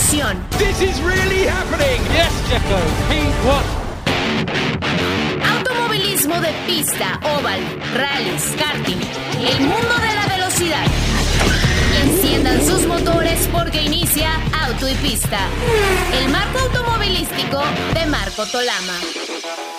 [0.00, 0.36] emoción.
[0.58, 2.00] This is really happening.
[2.12, 2.78] Yes, Checo.
[3.08, 3.64] P1.
[5.56, 7.60] Automovilismo de pista, oval,
[7.94, 9.00] rallies, karting.
[9.40, 10.86] El mundo de la velocidad.
[12.02, 14.30] Enciendan sus motores porque inicia
[14.66, 15.38] Auto y Pista.
[16.18, 17.62] El marco automovilístico
[17.94, 19.69] de Marco Tolama.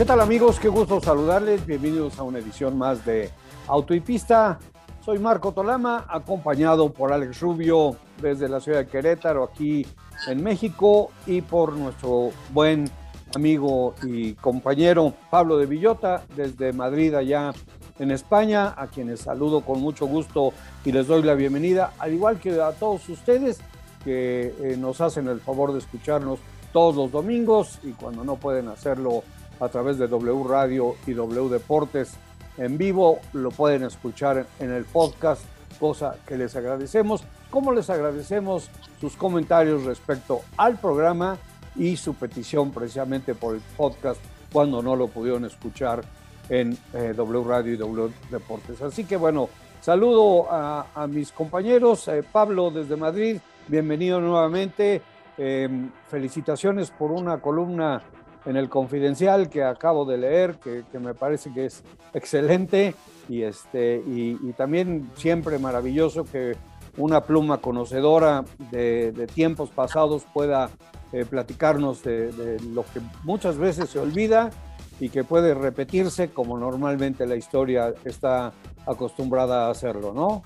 [0.00, 0.58] ¿Qué tal amigos?
[0.58, 1.66] Qué gusto saludarles.
[1.66, 3.30] Bienvenidos a una edición más de
[3.66, 4.58] Auto y Pista.
[5.04, 9.86] Soy Marco Tolama, acompañado por Alex Rubio desde la ciudad de Querétaro, aquí
[10.26, 12.90] en México, y por nuestro buen
[13.34, 17.52] amigo y compañero Pablo de Villota desde Madrid, allá
[17.98, 22.40] en España, a quienes saludo con mucho gusto y les doy la bienvenida, al igual
[22.40, 23.60] que a todos ustedes
[24.02, 26.38] que eh, nos hacen el favor de escucharnos
[26.72, 29.24] todos los domingos y cuando no pueden hacerlo
[29.60, 32.14] a través de W Radio y W Deportes
[32.56, 35.42] en vivo, lo pueden escuchar en el podcast,
[35.78, 37.22] cosa que les agradecemos.
[37.48, 41.38] Como les agradecemos sus comentarios respecto al programa
[41.76, 44.20] y su petición precisamente por el podcast
[44.52, 46.02] cuando no lo pudieron escuchar
[46.48, 48.82] en eh, W Radio y W Deportes.
[48.82, 49.48] Así que bueno,
[49.80, 52.08] saludo a, mis compañeros.
[52.08, 55.00] Eh, Pablo desde Madrid, bienvenido nuevamente.
[55.38, 55.68] Eh,
[56.08, 58.02] felicitaciones por una columna
[58.46, 61.82] en el Confidencial que acabo de leer, que, que me parece que es
[62.14, 62.94] excelente
[63.28, 66.56] y, este, y, y, también siempre maravilloso que
[66.96, 70.70] una pluma conocedora de, de tiempos pasados pueda
[71.12, 74.50] eh, platicarnos de, de, lo que muchas veces se olvida
[74.98, 78.52] y que puede repetirse como normalmente la historia está
[78.86, 80.42] acostumbrada a hacerlo, ¿no?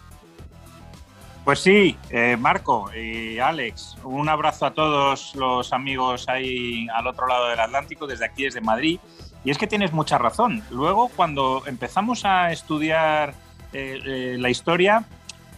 [1.44, 7.26] Pues sí, eh, Marco y Alex, un abrazo a todos los amigos ahí al otro
[7.26, 8.98] lado del Atlántico, desde aquí, desde Madrid.
[9.44, 10.62] Y es que tienes mucha razón.
[10.70, 13.34] Luego, cuando empezamos a estudiar
[13.74, 15.04] eh, eh, la historia,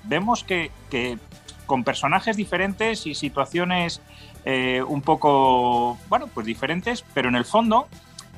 [0.02, 1.18] vemos que, que,
[1.66, 4.02] con personajes diferentes y situaciones
[4.44, 7.86] eh, un poco, bueno, pues diferentes, pero en el fondo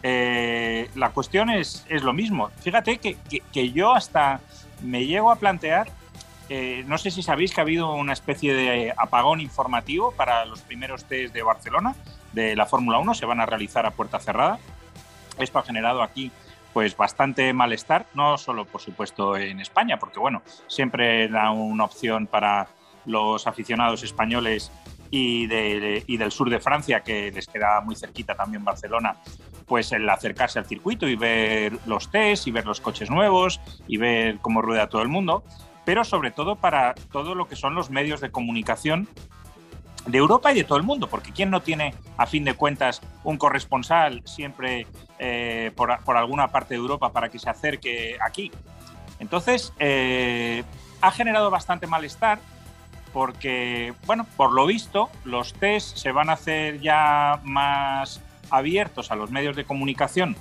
[0.02, 2.50] la cuestión es, es, lo mismo.
[2.60, 4.40] Fíjate que, que, que yo hasta
[4.82, 5.88] me llego a plantear
[6.48, 10.62] eh, no sé si sabéis que ha habido una especie de apagón informativo para los
[10.62, 11.94] primeros test de Barcelona
[12.32, 14.58] de la Fórmula 1, se van a realizar a puerta cerrada.
[15.38, 16.30] Esto ha generado aquí
[16.72, 22.26] pues bastante malestar, no solo por supuesto en España, porque bueno, siempre era una opción
[22.26, 22.68] para
[23.04, 24.70] los aficionados españoles
[25.10, 29.16] y, de, y, del sur de Francia, que les queda muy cerquita también Barcelona,
[29.66, 33.96] pues el acercarse al circuito y ver los test y ver los coches nuevos y
[33.96, 35.42] ver cómo rueda todo el mundo
[35.88, 39.08] pero sobre todo para todo lo que son los medios de comunicación
[40.04, 43.00] de Europa y de todo el mundo, porque ¿quién no tiene, a fin de cuentas,
[43.24, 44.86] un corresponsal siempre
[45.18, 48.52] eh, por, por, alguna parte de Europa para que se acerque aquí?
[49.18, 50.62] Entonces, eh,
[51.00, 52.38] ha generado bastante malestar
[53.14, 58.20] porque, bueno, por lo visto, los test se van a hacer ya más
[58.50, 60.36] abiertos a los medios de comunicación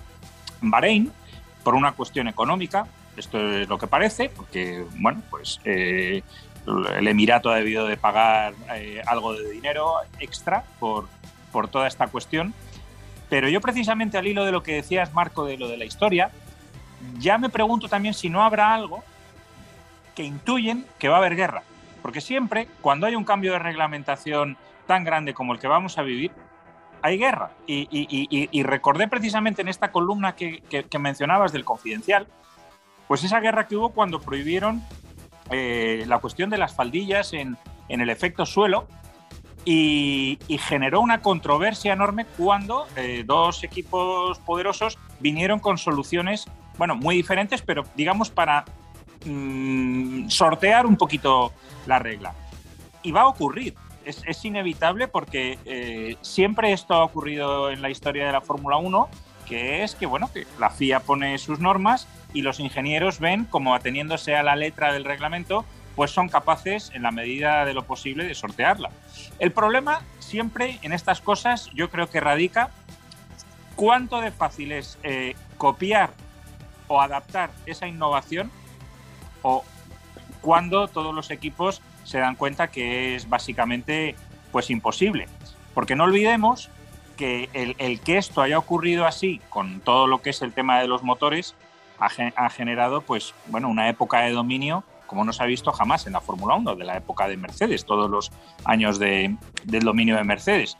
[0.62, 1.14] en Bahrein
[1.64, 2.86] por una cuestión económica,
[3.18, 6.22] esto es lo que parece, porque, bueno, pues eh,
[6.98, 11.08] el Emirato ha debido de pagar eh, algo de dinero extra por,
[11.52, 12.54] por toda esta cuestión.
[13.30, 16.32] Pero yo precisamente al hilo de lo que decías, Marco, de lo de la historia,
[17.20, 19.04] ya me pregunto también si no habrá algo
[20.16, 21.64] que intuyen que va a haber guerra.
[22.02, 26.04] Porque siempre, cuando hay un cambio de reglamentación tan grande como el que vamos a
[26.04, 26.32] vivir,
[27.02, 27.52] hay guerra.
[27.66, 32.28] Y, y, y, y recordé precisamente en esta columna que, que, que mencionabas del Confidencial,
[33.08, 34.84] pues esa guerra que hubo cuando prohibieron
[35.50, 37.58] eh, la cuestión de las faldillas en,
[37.90, 38.88] en el efecto suelo
[39.70, 46.46] y, generó una controversia enorme cuando eh, dos equipos poderosos vinieron con soluciones,
[46.78, 48.64] bueno, muy diferentes, pero digamos para
[49.26, 51.52] mmm, sortear un poquito
[51.86, 52.34] la regla.
[53.04, 57.90] Y va a ocurrir, es, es inevitable porque eh, siempre esto ha ocurrido en la
[57.90, 59.10] historia de la Fórmula 1
[59.48, 63.74] que es que, bueno, que la FIA pone sus normas y los ingenieros ven como
[63.74, 65.66] ateniéndose a la letra del reglamento,
[65.96, 68.92] pues son capaces, en la medida de lo posible, de sortearla.
[69.40, 72.70] El problema siempre en estas cosas yo creo que radica
[73.76, 76.12] cuánto de fácil es eh, copiar
[76.88, 78.52] o adaptar esa innovación
[79.42, 79.64] o
[80.42, 84.16] cuando todos los equipos se dan cuenta que es básicamente
[84.52, 85.28] pues imposible.
[85.74, 86.70] Porque no olvidemos
[87.18, 90.88] que el, que esto haya ocurrido así, con todo lo que es el tema de
[90.88, 91.56] los motores,
[92.00, 96.06] ha, ha generado pues, bueno, una época de dominio como no se ha visto jamás
[96.06, 98.32] en la Fórmula 1, de la época de Mercedes, todos los
[98.66, 100.76] años de, del dominio de Mercedes.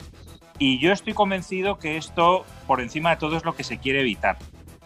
[0.58, 4.00] Y yo estoy convencido que esto, por encima de todo, es lo que se quiere
[4.00, 4.38] evitar.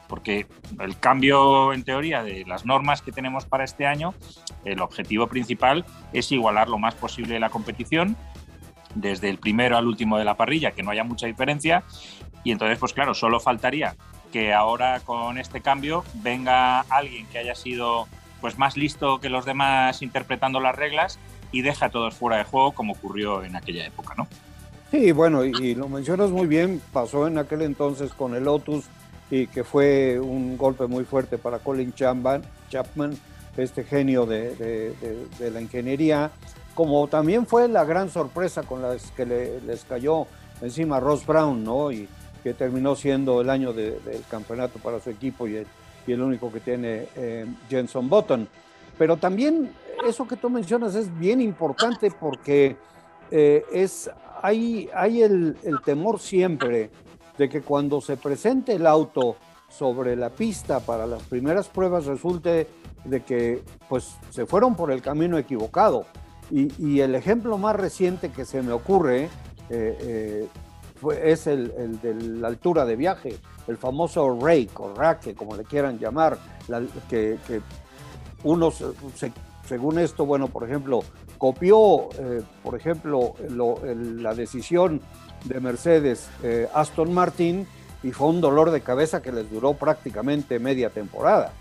[0.06, 0.46] porque
[0.78, 4.14] el cambio en teoría de las normas que tenemos para este año,
[4.62, 8.14] el objetivo principal es igualar lo más posible la competición
[8.94, 11.84] desde el primero al último de la parrilla, que no haya mucha diferencia.
[12.44, 13.94] Y entonces, pues claro, solo faltaría
[14.32, 18.08] que ahora con este cambio venga alguien que haya sido
[18.40, 21.18] pues más listo que los demás interpretando las reglas
[21.52, 24.26] y deja a todos fuera de juego como ocurrió en aquella época, ¿no?
[24.90, 28.86] Sí, bueno, y, lo mencionas muy bien, pasó en aquel entonces con el Lotus
[29.30, 33.16] y que fue un golpe muy fuerte para Colin Chapman, Chapman
[33.56, 34.94] este genio de,
[35.38, 36.30] la ingeniería,
[36.74, 40.26] como también fue la gran sorpresa con la que les cayó
[40.60, 41.90] encima Ross Brown, ¿no?
[41.92, 42.08] Y
[42.42, 45.66] que terminó siendo el año del campeonato para su equipo y el,
[46.06, 48.48] el único que tiene eh, Jenson Button.
[48.98, 49.72] Pero también
[50.06, 52.76] eso que tú mencionas es bien importante porque
[53.30, 54.10] eh, es,
[54.42, 56.90] hay, hay el, temor siempre
[57.38, 59.36] de que cuando se presente el auto
[59.68, 62.68] sobre la pista para las primeras pruebas resulte
[63.04, 66.04] de que pues se fueron por el camino equivocado.
[66.54, 69.30] Y, el ejemplo más reciente que se me ocurre
[69.70, 70.46] eh,
[71.22, 75.98] es el, de la altura de viaje, el famoso rake o raque, como le quieran
[75.98, 76.36] llamar,
[77.08, 77.38] que,
[78.44, 78.84] unos,
[79.66, 81.00] según esto, bueno, por ejemplo,
[81.38, 85.00] copió, eh, por ejemplo, la decisión
[85.46, 87.66] de Mercedes eh, Aston Martin
[88.02, 91.52] y fue un dolor de cabeza que les duró prácticamente media temporada.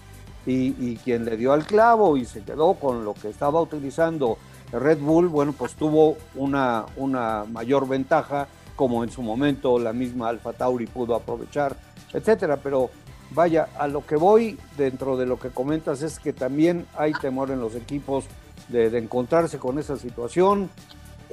[0.43, 4.39] Y, y, quien le dio al clavo y se quedó con lo que estaba utilizando
[4.71, 10.29] Red Bull, bueno, pues tuvo una, una mayor ventaja como en su momento la misma
[10.29, 11.75] Alfa Tauri pudo aprovechar,
[12.13, 12.57] etcétera.
[12.57, 12.89] Pero
[13.31, 17.51] vaya, a lo que voy dentro de lo que comentas es que también hay temor
[17.51, 18.25] en los equipos
[18.69, 20.69] de, encontrarse con esa situación.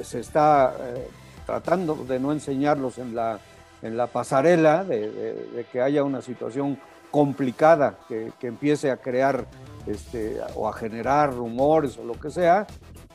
[0.02, 1.08] Se está eh,
[1.46, 3.40] tratando de no enseñarlos en la,
[3.82, 6.78] en la pasarela, de, que haya una situación
[7.10, 9.46] complicada que, empiece a crear
[9.86, 12.66] este, o a generar rumores o lo que sea.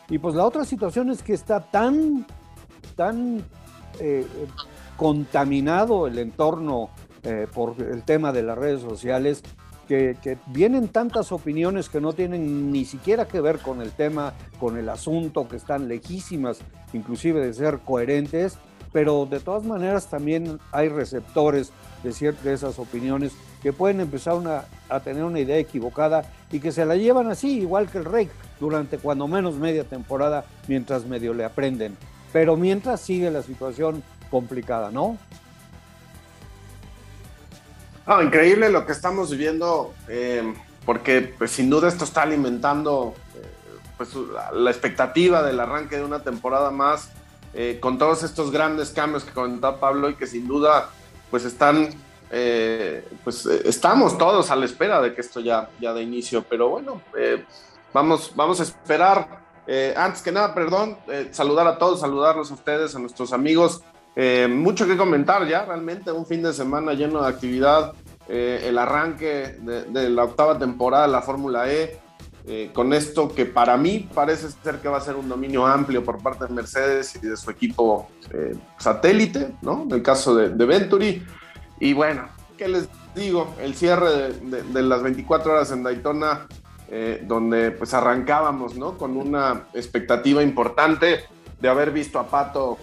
[0.10, 2.26] Y pues la otra situación es que está tan,
[2.96, 3.44] tan
[4.00, 4.26] eh,
[4.98, 6.90] contaminado el entorno
[7.24, 9.44] eh, por el tema de las redes sociales,
[9.88, 14.78] que, vienen tantas opiniones que no tienen ni siquiera que ver con el tema, con
[14.78, 16.60] el asunto, que están lejísimas
[16.94, 18.58] inclusive de ser coherentes,
[18.92, 21.72] pero de todas maneras también hay receptores
[22.04, 26.72] de, ciertas de esas opiniones que pueden empezar a tener una idea equivocada y que
[26.72, 28.30] se la llevan así, igual que el rey,
[28.64, 31.98] durante cuando menos media temporada, mientras medio le aprenden.
[32.32, 34.02] Pero mientras sigue la situación
[34.32, 35.18] complicada, ¿no?
[38.22, 40.54] increíble lo que estamos viviendo, eh,
[40.86, 43.46] porque pues, sin duda esto está alimentando eh,
[43.98, 44.12] pues,
[44.54, 47.10] la expectativa del arranque de una temporada más,
[47.54, 50.90] eh, con todos estos grandes cambios que comentaba Pablo y que sin duda
[51.30, 51.90] pues están,
[53.24, 57.02] pues estamos todos a la espera de que esto ya, ya de inicio, pero bueno,
[57.94, 62.54] vamos, vamos a esperar eh, antes que nada, perdón, eh, saludar a todos, saludarlos a
[62.54, 63.82] ustedes, a nuestros amigos.
[64.16, 67.94] Eh, mucho que comentar ya, realmente un fin de semana lleno de actividad,
[68.28, 72.00] el arranque de, la octava temporada de la Fórmula E,
[72.74, 76.24] con esto que para mí parece ser que va a ser un dominio amplio por
[76.24, 78.08] parte de Mercedes y de su equipo
[78.78, 79.84] satélite, ¿no?
[79.84, 81.22] En el caso de, Venturi.
[81.82, 83.54] Y bueno, ¿qué les digo?
[83.60, 86.48] El cierre de, de las 24 horas en Daytona
[86.96, 89.00] eh, donde pues arrancábamos ¿no?
[89.00, 91.22] con una expectativa importante
[91.60, 92.78] de haber visto a Pato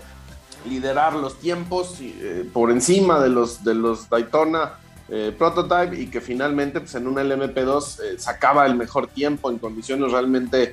[0.68, 4.72] liderar los tiempos eh, por encima de los, de los Daytona
[5.08, 10.10] eh, Prototype y que finalmente pues, en un LMP2 sacaba el mejor tiempo en condiciones
[10.10, 10.72] realmente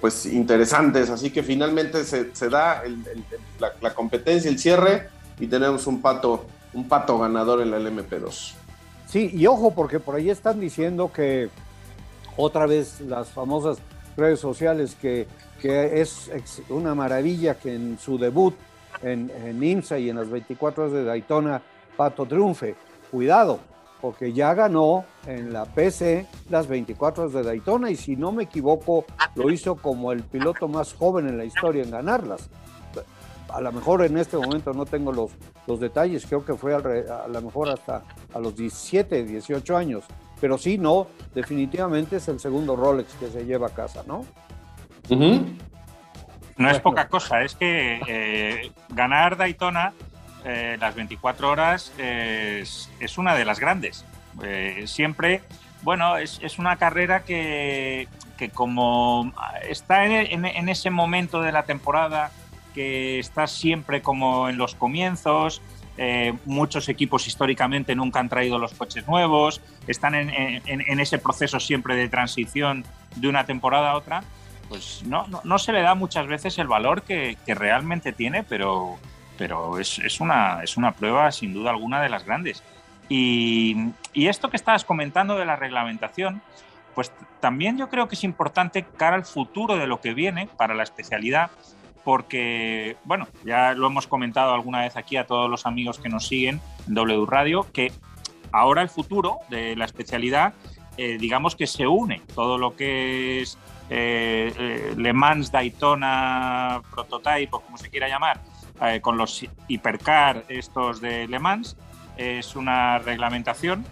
[0.00, 1.08] pues interesantes.
[1.08, 2.82] Así que finalmente se, se da
[3.60, 5.08] la, la, competencia, el cierre
[5.38, 8.54] y tenemos un pato, un pato ganador en la LMP2.
[9.06, 11.48] Sí, y ojo porque por ahí están diciendo que
[12.36, 13.78] otra vez las famosas
[14.16, 15.26] redes sociales que,
[15.64, 16.30] es
[16.68, 18.54] una maravilla que en su debut
[19.02, 21.62] en, en IMSA y en las 24 horas de Daytona,
[21.96, 22.74] Pato triunfe.
[23.10, 23.60] Cuidado,
[24.00, 28.44] porque ya ganó en la PC las 24 horas de Daytona y si no me
[28.44, 29.04] equivoco,
[29.36, 32.50] lo hizo como el piloto más joven en la historia en ganarlas.
[33.48, 35.30] A lo mejor en este momento no tengo los,
[35.66, 40.04] los detalles, creo que fue a lo mejor hasta a los 17, 18 años
[40.42, 41.06] pero sí, no,
[41.36, 44.26] definitivamente es el segundo Rolex que se lleva a casa, ¿no?
[46.56, 49.92] No es poca cosa, es que eh, ganar Daytona
[50.44, 54.04] eh, las 24 horas es, una de las grandes.
[54.42, 55.42] Eh, siempre,
[55.82, 58.08] bueno, es, una carrera que,
[58.52, 59.32] como
[59.68, 62.32] está en, en, ese momento de la temporada
[62.74, 65.62] que está siempre como en los comienzos,
[65.98, 71.96] eh, muchos equipos históricamente nunca han traído los coches nuevos, están en, ese proceso siempre
[71.96, 72.84] de transición
[73.16, 74.22] de una temporada a otra,
[74.68, 78.96] pues no, no, se le da muchas veces el valor que, realmente tiene, pero,
[79.36, 82.62] pero es, es, una, es una prueba sin duda alguna de las grandes.
[83.08, 83.76] Y,
[84.14, 86.40] y esto que estabas comentando de la reglamentación,
[86.94, 90.74] pues también yo creo que es importante cara al futuro de lo que viene para
[90.74, 91.50] la especialidad,
[92.04, 96.26] porque, bueno, ya lo hemos comentado alguna vez aquí a todos los amigos que nos
[96.26, 97.92] siguen en W Radio, que
[98.50, 100.54] ahora el futuro de la especialidad,
[100.96, 107.48] eh, digamos que se une todo lo que es eh, eh, Le Mans, Daytona, Prototype
[107.52, 108.40] o como se quiera llamar,
[109.00, 111.76] con los hipercar estos de Le Mans,
[112.16, 113.86] es una reglamentación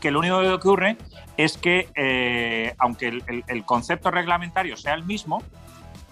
[0.00, 0.96] que lo único que ocurre
[1.36, 5.42] es que, aunque el concepto reglamentario sea el mismo,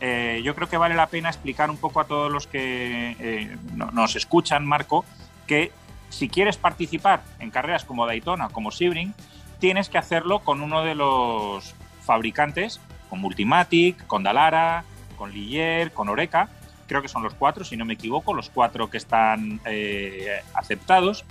[0.07, 3.57] eh, yo creo que vale la pena explicar un poco a todos los que eh,
[3.73, 5.03] nos escuchan, Marco,
[5.47, 5.73] que
[6.11, 9.15] si quieres participar en carreras como Daytona, como Sebring,
[9.61, 14.85] tienes que hacerlo con uno de los fabricantes, con Multimatic, con Dalara,
[15.17, 16.51] con Ligier, con Oreca,
[16.87, 21.25] creo que son los cuatro, si no me equivoco, los cuatro que están eh, aceptados,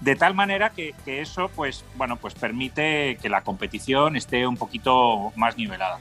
[0.00, 4.58] de tal manera que, que, eso, pues, bueno, pues permite que la competición esté un
[4.58, 5.98] poquito más nivelada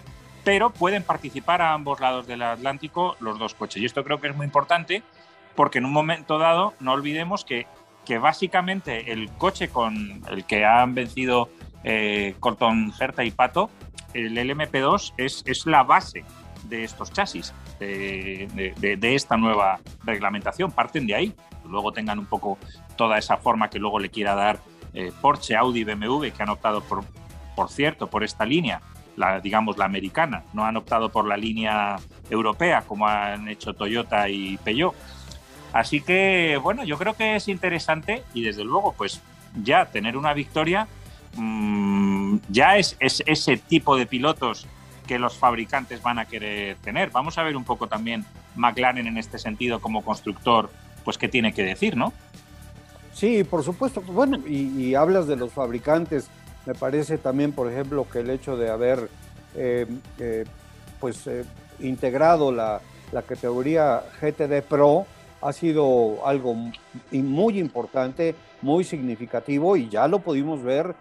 [0.49, 3.83] pero pueden participar a ambos lados del Atlántico los dos coches.
[3.83, 5.03] Y esto creo que es muy importante
[5.53, 7.67] porque en un momento dado no olvidemos que,
[8.03, 11.49] que básicamente el coche con el que han vencido
[11.83, 13.69] eh, Colton Herta y Pato,
[14.15, 16.25] el LMP2, es, es la base
[16.63, 20.71] de estos chasis, de, de, esta nueva reglamentación.
[20.71, 21.35] Parten de ahí.
[21.63, 22.57] Luego tengan un poco
[22.95, 24.59] toda esa forma que luego le quiera dar
[24.95, 27.03] eh, Porsche, Audi, BMW, que han optado por,
[27.55, 28.81] por cierto, por esta línea
[29.19, 30.43] la, digamos, la americana.
[30.53, 31.97] No han optado por la línea
[32.29, 34.95] europea como han hecho Toyota y Peugeot.
[35.73, 39.21] Así que, bueno, yo creo que es interesante y desde luego, pues
[39.61, 40.87] ya tener una victoria
[41.35, 44.65] mmm, ya es, es, ese tipo de pilotos
[45.05, 47.09] que los fabricantes van a querer tener.
[47.09, 50.71] Vamos a ver un poco también McLaren en este sentido como constructor,
[51.03, 52.13] pues qué tiene que decir, ¿no?
[53.13, 54.01] Sí, por supuesto.
[54.01, 56.29] Bueno, y hablas de los fabricantes.
[56.69, 59.09] Me parece también, por ejemplo, que el hecho de haber
[59.55, 59.87] eh,
[60.19, 60.45] eh,
[60.99, 61.43] pues, eh,
[61.79, 62.79] integrado la,
[63.27, 65.07] categoría GTD Pro
[65.41, 66.53] ha sido algo
[67.11, 70.93] muy importante, muy significativo y ya lo pudimos ver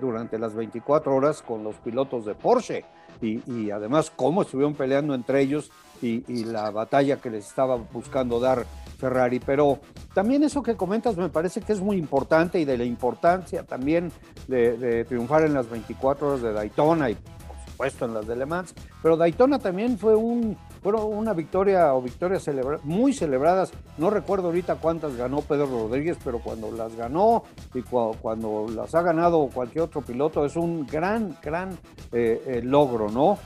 [0.00, 2.84] durante las 24 horas con los pilotos de Porsche.
[3.20, 5.70] Y, además cómo estuvieron peleando entre ellos
[6.02, 8.66] y, y, la batalla que les estaba buscando dar
[9.04, 9.38] Ferrari.
[9.38, 9.80] Pero
[10.14, 14.10] también eso que comentas me parece que es muy importante y de la importancia también
[14.48, 18.46] de, triunfar en las 24 horas de Daytona y por supuesto en las de Le
[18.46, 18.74] Mans.
[19.02, 22.48] Pero Daytona también fue un, una victoria o victorias
[22.82, 23.72] muy celebradas.
[23.98, 27.44] No recuerdo ahorita cuántas ganó Pedro Rodríguez, pero cuando las ganó
[27.74, 31.72] y cuando las ha ganado cualquier otro piloto es un gran, gran
[32.12, 33.38] eh, eh, logro, ¿no?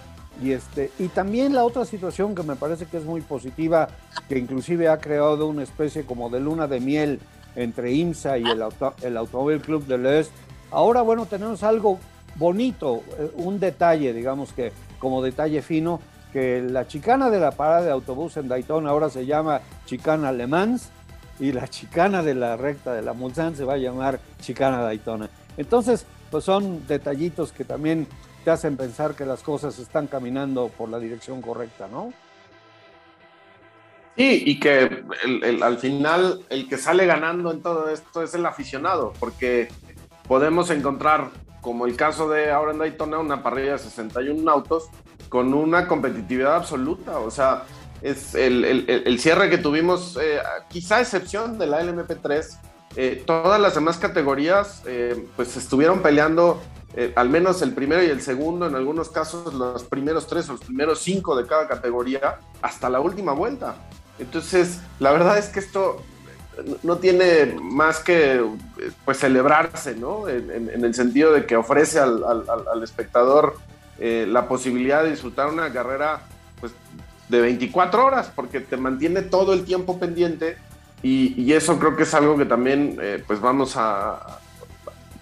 [0.42, 3.88] Y, este, y también la otra situación que me parece que es muy positiva,
[4.28, 7.20] que inclusive ha creado una especie como de luna de miel
[7.56, 8.62] entre IMSA y el,
[9.02, 10.34] el Automóvil Club del Este.
[10.70, 11.98] Ahora, bueno, tenemos algo
[12.36, 16.00] bonito, eh, un detalle, digamos que como detalle fino,
[16.32, 20.46] que la chicana de la parada de autobús en Daytona ahora se llama chicana Le
[20.46, 20.90] Mans
[21.40, 25.30] y la chicana de la recta de la Mulsanne se va a llamar chicana Daytona.
[25.56, 28.06] Entonces, pues son detallitos que también
[28.50, 32.12] hacen pensar que las cosas están caminando por la dirección correcta, ¿no?
[34.16, 35.04] Sí, y que
[35.62, 39.68] al final el que sale ganando en todo esto es el aficionado, porque
[40.26, 44.88] podemos encontrar, como el caso de ahora en Daytona, una parrilla de 61 autos
[45.28, 47.20] con una competitividad absoluta.
[47.20, 47.64] O sea,
[48.02, 52.58] es el, cierre que tuvimos, eh, quizá excepción de la LMP3,
[52.96, 56.60] eh, todas las demás categorías eh, pues estuvieron peleando
[56.94, 60.52] eh, al menos el primero y el segundo, en algunos casos los primeros tres o
[60.52, 63.76] los primeros cinco de cada categoría, hasta la última vuelta.
[64.18, 66.02] Entonces, la verdad es que esto
[66.82, 68.44] no tiene más que
[69.04, 70.28] pues celebrarse, ¿no?
[70.28, 73.56] En, el sentido de que ofrece al, espectador
[74.00, 76.22] la posibilidad de disfrutar una carrera
[76.58, 76.72] pues,
[77.28, 80.56] de 24 horas, porque te mantiene todo el tiempo pendiente
[81.00, 84.40] y, eso creo que es algo que también pues vamos a,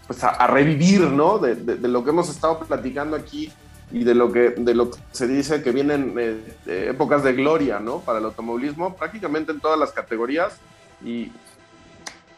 [0.07, 1.39] pues a, revivir, ¿no?
[1.39, 3.53] De, lo que hemos estado platicando aquí
[3.91, 7.81] y de lo que, de lo que se dice que vienen eh, épocas de gloria,
[7.81, 8.01] ¿no?
[8.01, 10.59] Para el automovilismo, prácticamente en todas las categorías.
[11.05, 11.33] Y,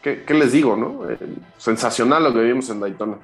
[0.01, 1.09] ¿qué, les digo, no?
[1.09, 1.17] Eh,
[1.57, 3.17] sensacional lo que vivimos en Daytona.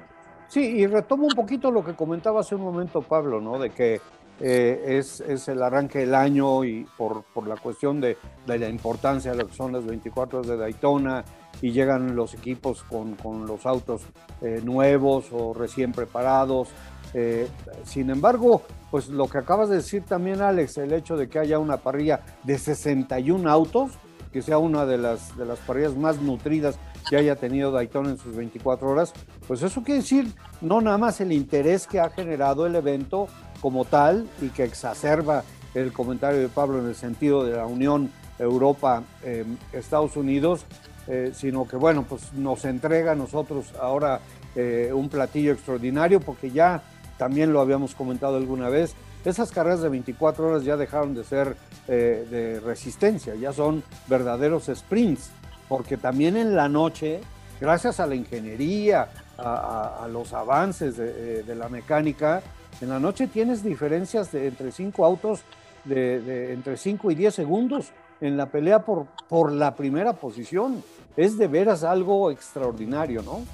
[0.48, 3.58] Sí, y retomo un poquito lo que comentaba hace un momento Pablo, ¿no?
[3.58, 4.00] De que
[4.40, 9.46] eh, es, el arranque del año y por, la cuestión de, la importancia de lo
[9.46, 11.24] que son las 24 horas de Daytona
[11.62, 14.02] y llegan los equipos con, los autos
[14.42, 16.68] eh, nuevos o recién preparados.
[17.14, 17.48] Eh,
[17.84, 21.58] sin embargo, pues lo que acabas de decir también, Alex, el hecho de que haya
[21.58, 23.92] una parrilla de 61 autos,
[24.32, 28.18] que sea una de las, de las parrillas más nutridas que haya tenido Daytona en
[28.18, 29.12] sus 24 horas,
[29.46, 33.28] pues eso quiere decir no nada más el interés que ha generado el evento
[33.60, 35.44] como tal y que exacerba
[35.74, 40.66] el comentario de Pablo en el sentido de la Unión Europa-Estados Unidos,
[41.06, 44.20] eh, sino que bueno, pues nos entrega a nosotros ahora
[44.54, 46.82] eh, un platillo extraordinario porque ya
[47.18, 48.94] también lo habíamos comentado alguna vez,
[49.24, 51.56] esas carreras de 24 horas ya dejaron de ser
[51.88, 55.30] eh, de resistencia, ya son verdaderos sprints,
[55.68, 57.20] porque también en la noche,
[57.60, 59.08] gracias a la ingeniería,
[59.38, 62.42] a, los avances de, la mecánica,
[62.80, 65.44] en la noche tienes diferencias de entre cinco autos
[65.86, 70.82] de, entre 5 y 10 segundos en la pelea por, por la primera posición.
[71.16, 73.44] Es de veras algo extraordinario, ¿no?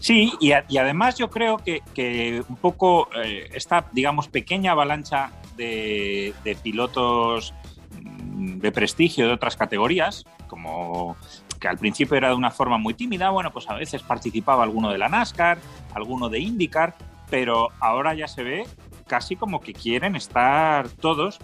[0.00, 7.54] Sí, y, además yo creo que, un poco eh, esta, digamos, pequeña avalancha de, pilotos
[8.02, 11.16] mm, de prestigio de otras categorías, como
[11.58, 14.90] que al principio era de una forma muy tímida, bueno, pues a veces participaba alguno
[14.90, 15.58] de la NASCAR,
[15.94, 16.94] alguno de IndyCar,
[17.30, 18.66] pero ahora ya se ve
[19.06, 21.38] casi como que quieren estar todos,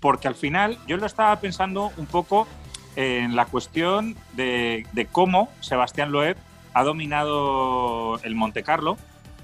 [0.00, 2.46] porque al final yo lo estaba pensando un poco
[2.96, 6.36] en la cuestión de, cómo Sebastián Loeb
[6.74, 8.96] ha dominado el Monte Carlo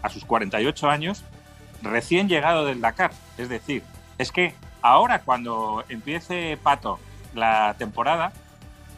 [0.03, 1.25] a sus 48 años,
[1.83, 3.12] recién llegado del Dakar.
[3.38, 3.83] Es decir,
[4.19, 6.99] es que ahora cuando empiece Pato
[7.35, 8.33] la temporada,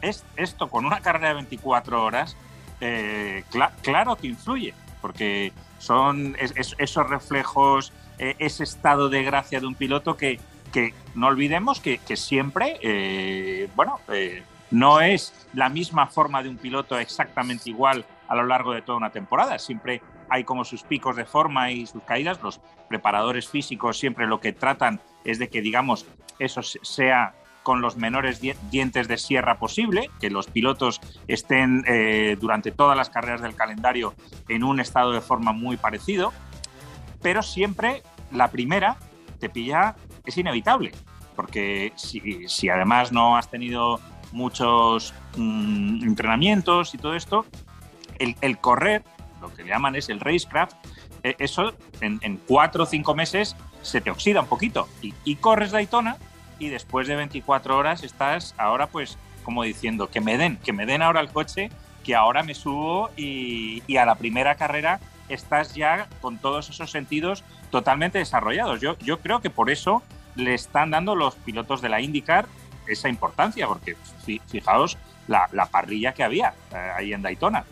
[0.01, 2.37] es esto con una carrera de 24 horas,
[2.81, 3.43] eh,
[3.81, 10.15] claro que influye, porque son esos reflejos, e, ese estado de gracia de un piloto
[10.15, 10.39] que,
[10.71, 16.57] que no olvidemos que, siempre, eh, bueno, eh, no es la misma forma de un
[16.57, 19.57] piloto exactamente igual a lo largo de toda una temporada.
[19.59, 22.41] Siempre hay como sus picos de forma y sus caídas.
[22.43, 26.05] Los preparadores físicos siempre lo que tratan es de que, digamos,
[26.37, 32.71] eso sea con los menores dientes de sierra posible, que los pilotos estén eh, durante
[32.71, 34.13] todas las carreras del calendario
[34.47, 36.33] en un estado de forma muy parecido,
[37.21, 38.01] pero siempre
[38.31, 38.97] la primera
[39.39, 39.95] te pilla,
[40.29, 40.91] es inevitable,
[41.35, 43.99] porque si, además no has tenido
[44.31, 47.45] muchos mm, entrenamientos y todo esto,
[48.19, 49.03] el, correr,
[49.41, 50.75] lo que llaman es el racecraft,
[51.23, 55.71] eh, eso en, cuatro o cinco meses se te oxida un poquito y, y corres
[55.71, 56.17] Daytona
[56.59, 60.85] y después de 24 horas estás ahora pues como diciendo que me den, que me
[60.85, 61.71] den ahora el coche,
[62.03, 67.43] que ahora me subo y, a la primera carrera estás ya con todos esos sentidos
[67.71, 68.79] totalmente desarrollados.
[68.81, 70.03] Yo, yo creo que por eso
[70.39, 72.47] le están dando los pilotos de la IndyCar
[72.87, 73.95] esa importancia, porque
[74.47, 74.97] fijaos
[75.27, 77.63] la, parrilla que había eh, ahí en Daytona.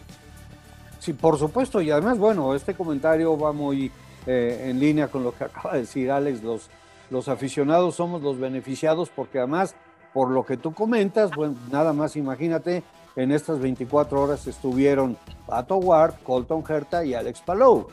[1.00, 3.92] Sí, por supuesto, y además, bueno, este comentario va muy
[4.26, 6.70] eh, en línea con lo que acaba de decir Alex, los,
[7.10, 9.76] los aficionados somos los beneficiados porque además,
[10.14, 12.84] por lo que tú comentas, bueno, nada más imagínate,
[13.16, 17.88] en estas 24 horas estuvieron Pato Ward, Colton Herta y Alex Palou.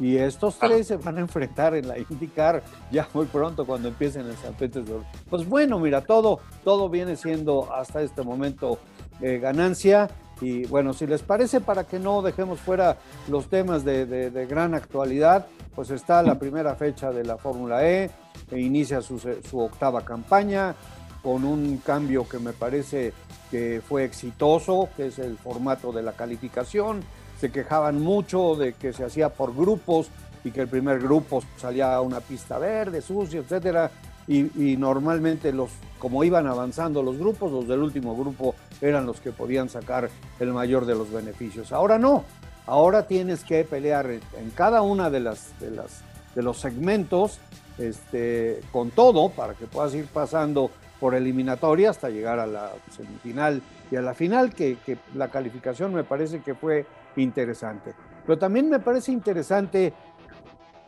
[0.00, 4.26] Y estos tres se van a enfrentar en la IndyCar ya muy pronto cuando empiecen
[4.26, 5.04] en San Petersburgo.
[5.28, 8.78] Pues bueno, mira, todo, todo viene siendo hasta este momento
[9.20, 10.08] eh, ganancia.
[10.40, 12.96] Y bueno, si les parece, para que no dejemos fuera
[13.28, 15.46] los temas de, de gran actualidad,
[15.78, 18.10] pues está la primera fecha de la Fórmula E,
[18.50, 19.20] e inicia su,
[19.52, 20.74] octava campaña
[21.22, 23.12] con un cambio que me parece
[23.48, 27.04] que fue exitoso, que es el formato de la calificación.
[27.38, 30.08] Se quejaban mucho de que se hacía por grupos
[30.44, 33.90] y que el primer grupo salía a una pista verde, sucia, etcétera.
[34.26, 39.32] Y, normalmente los, como iban avanzando los grupos, los del último grupo eran los que
[39.32, 41.72] podían sacar el mayor de los beneficios.
[41.72, 42.24] Ahora no,
[42.66, 46.02] ahora tienes que pelear en cada una de las, de las
[46.38, 47.40] de los segmentos
[47.78, 50.70] este, con todo para que puedas ir pasando
[51.00, 54.76] por eliminatoria hasta llegar a la semifinal y a la final, que,
[55.14, 57.94] la calificación me parece que fue interesante.
[58.26, 59.92] Pero también me parece interesante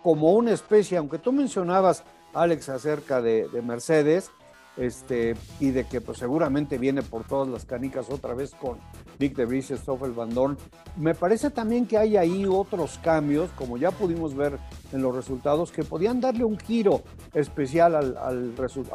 [0.03, 4.31] como una especie, aunque tú mencionabas, Alex, acerca de, de Mercedes,
[4.77, 8.79] este, y de que pues, seguramente viene por todas las canicas otra vez con
[9.19, 10.57] Dick DeVries y Stoffel Van Dorn.
[10.97, 14.59] Me parece también que hay ahí otros cambios, como ya pudimos ver
[14.93, 17.03] en los resultados, que podían darle un giro
[17.35, 18.31] especial al, a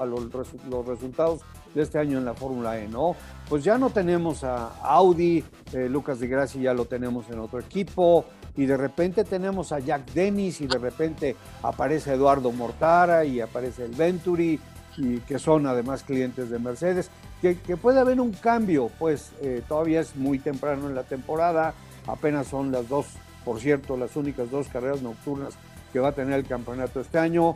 [0.06, 1.42] los, resultados
[1.76, 3.16] de este año en la Fórmula E, ¿no?
[3.48, 7.60] Pues ya no tenemos a Audi, eh, Lucas Di Grassi ya lo tenemos en otro
[7.60, 8.26] equipo,
[8.58, 13.84] y de repente tenemos a Jack Dennis y de repente aparece Eduardo Mortara y aparece
[13.86, 14.60] el Venturi
[14.98, 17.12] y que son además clientes de Mercedes,
[17.42, 21.74] que, puede haber un cambio, pues eh, todavía es muy temprano en la temporada,
[22.08, 23.06] apenas son las dos,
[23.44, 25.54] por cierto, las únicas dos carreras nocturnas
[25.92, 27.56] que va a tener el campeonato este año,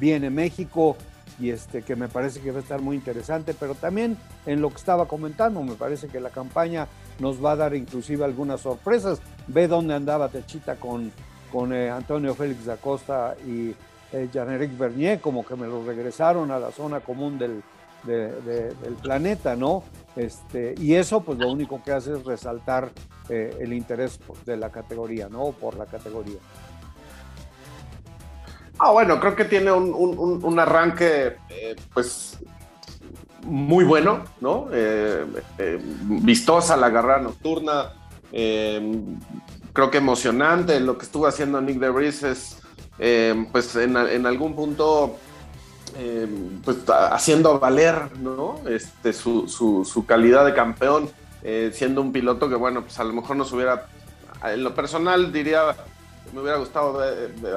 [0.00, 0.96] viene México,
[1.38, 4.70] y este, que me parece que va a estar muy interesante, pero también en lo
[4.70, 6.88] que estaba comentando, me parece que la campaña
[7.18, 9.20] nos va a dar inclusive algunas sorpresas.
[9.46, 11.12] Ve dónde andaba Techita con,
[11.52, 13.74] con eh, Antonio Félix da Costa y
[14.12, 17.62] eh, Jean-Éric Bernier, como que me lo regresaron a la zona común del,
[18.04, 19.82] del planeta, ¿no?
[20.16, 22.90] Este, y eso pues lo único que hace es resaltar
[23.28, 25.52] eh, el interés de la categoría, ¿no?
[25.52, 26.38] Por la categoría.
[28.80, 32.38] Ah, bueno, creo que tiene un, arranque, eh, pues,
[33.42, 34.68] muy bueno, ¿no?
[34.72, 35.26] Eh,
[35.58, 37.92] eh, vistosa la carrera nocturna.
[38.30, 40.78] creo que emocionante.
[40.80, 42.58] Lo que estuvo haciendo Nick DeVries es,
[43.50, 45.16] pues, en, algún punto,
[46.64, 46.78] pues,
[47.10, 48.60] haciendo valer, ¿no?
[48.68, 51.10] Este, su, su calidad de campeón,
[51.72, 53.86] siendo un piloto que, bueno, pues, a lo mejor nos hubiera,
[54.44, 55.74] en lo personal, diría
[56.32, 57.00] me hubiera gustado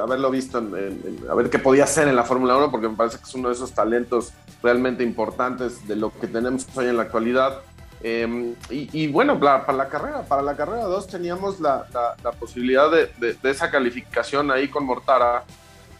[0.02, 3.24] haberlo visto, a ver qué podía hacer en la Fórmula 1, porque me parece que
[3.24, 7.60] es uno de esos talentos realmente importantes de lo que tenemos hoy en la actualidad.
[8.04, 11.86] Em, y, bueno, para, la carrera, para la carrera 2 teníamos la,
[12.40, 15.44] posibilidad de, esa calificación ahí con Mortara,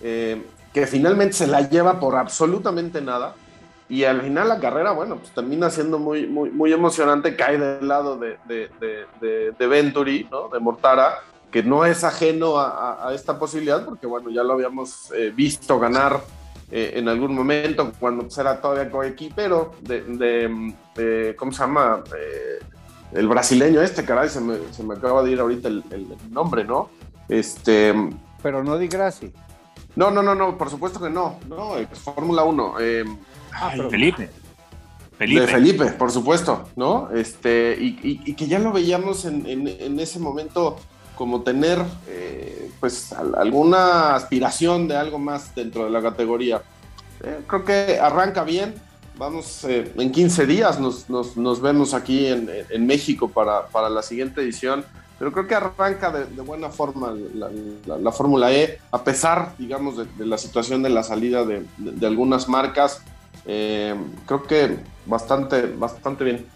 [0.02, 3.36] em, que finalmente se la lleva por absolutamente nada.
[3.88, 7.88] Y al final la carrera, bueno, pues termina siendo muy, muy, muy emocionante, cae del
[7.88, 10.48] lado de, de Venturi, ¿no?
[10.48, 11.20] de Mortara,
[11.52, 16.22] que no es ajeno a, esta posibilidad, porque bueno, ya lo habíamos eh, visto ganar
[16.72, 20.02] eh, en algún momento cuando pues, era todavía coequipero de,
[20.96, 22.04] de, ¿cómo se llama?
[22.18, 22.60] Eh,
[23.12, 25.84] el brasileño este, caray, se me, se me, acaba de ir ahorita el,
[26.30, 26.90] nombre, ¿no?
[27.28, 27.94] Este...
[28.42, 29.34] Pero no di Grassi.
[29.98, 32.76] No, no, no, no, por supuesto que no, no, Fórmula 1.
[33.52, 34.30] Ah, Felipe.
[35.18, 35.42] Felipe.
[35.42, 37.10] De Felipe, por supuesto, ¿no?
[37.12, 40.78] Este, y, que ya lo veíamos en, en ese momento
[41.22, 46.64] como tener eh, pues alguna aspiración de algo más dentro de la categoría.
[47.24, 48.74] Eh, creo que arranca bien.
[49.20, 54.84] Vamos, eh, en 15 días nos, vemos aquí en, México para, la siguiente edición.
[55.20, 57.14] Pero creo que arranca de, buena forma
[57.86, 61.68] la, Fórmula E, a pesar, digamos, de, la situación de la salida de,
[62.02, 63.00] algunas marcas.
[63.46, 66.48] creo que bastante, bastante bien.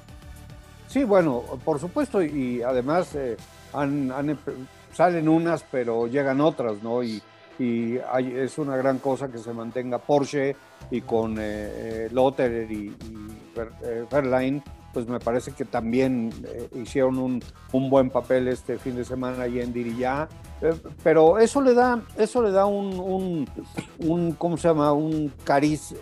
[0.88, 3.15] Sí, bueno, por supuesto, y además
[4.94, 7.04] salen unas, pero llegan otras, ¿no?
[7.04, 7.22] Y,
[7.60, 10.56] y es una gran cosa que se mantenga Porsche
[10.92, 12.94] y con eh, eh y, y
[13.84, 14.62] eh,
[14.94, 19.44] pues me parece que también eh, hicieron un, un, buen papel este fin de semana
[19.44, 20.28] ahí en Diriyá.
[21.04, 23.46] pero eso le da, eso le da un,
[24.00, 24.94] un ¿cómo se llama?
[24.94, 25.94] Un cariz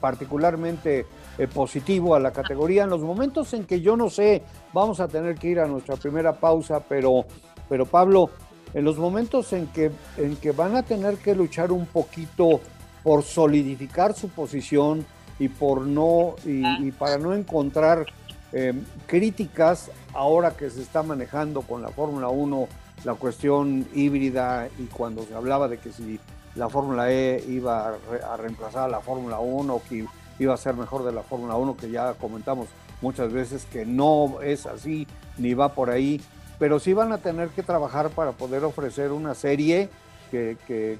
[0.00, 1.06] particularmente
[1.38, 2.84] eh, positivo a la categoría.
[2.84, 4.42] En los momentos en que yo no sé,
[4.72, 7.24] vamos a tener que ir a nuestra primera pausa, pero,
[7.68, 8.30] pero Pablo,
[8.72, 12.60] en los momentos en que, en que van a tener que luchar un poquito
[13.02, 15.04] por solidificar su posición
[15.38, 18.06] y por no y, para no encontrar
[18.52, 22.68] em, críticas ahora que se está manejando con la Fórmula 1
[23.04, 26.18] la cuestión híbrida y cuando se hablaba de que si
[26.54, 30.06] la Fórmula E iba a, reemplazar a la Fórmula 1 que
[30.38, 32.68] iba a ser mejor de la Fórmula 1, que ya comentamos
[33.00, 35.06] muchas veces que no es así,
[35.38, 36.20] ni va por ahí,
[36.58, 39.88] pero sí van a tener que trabajar para poder ofrecer una serie
[40.30, 40.98] que,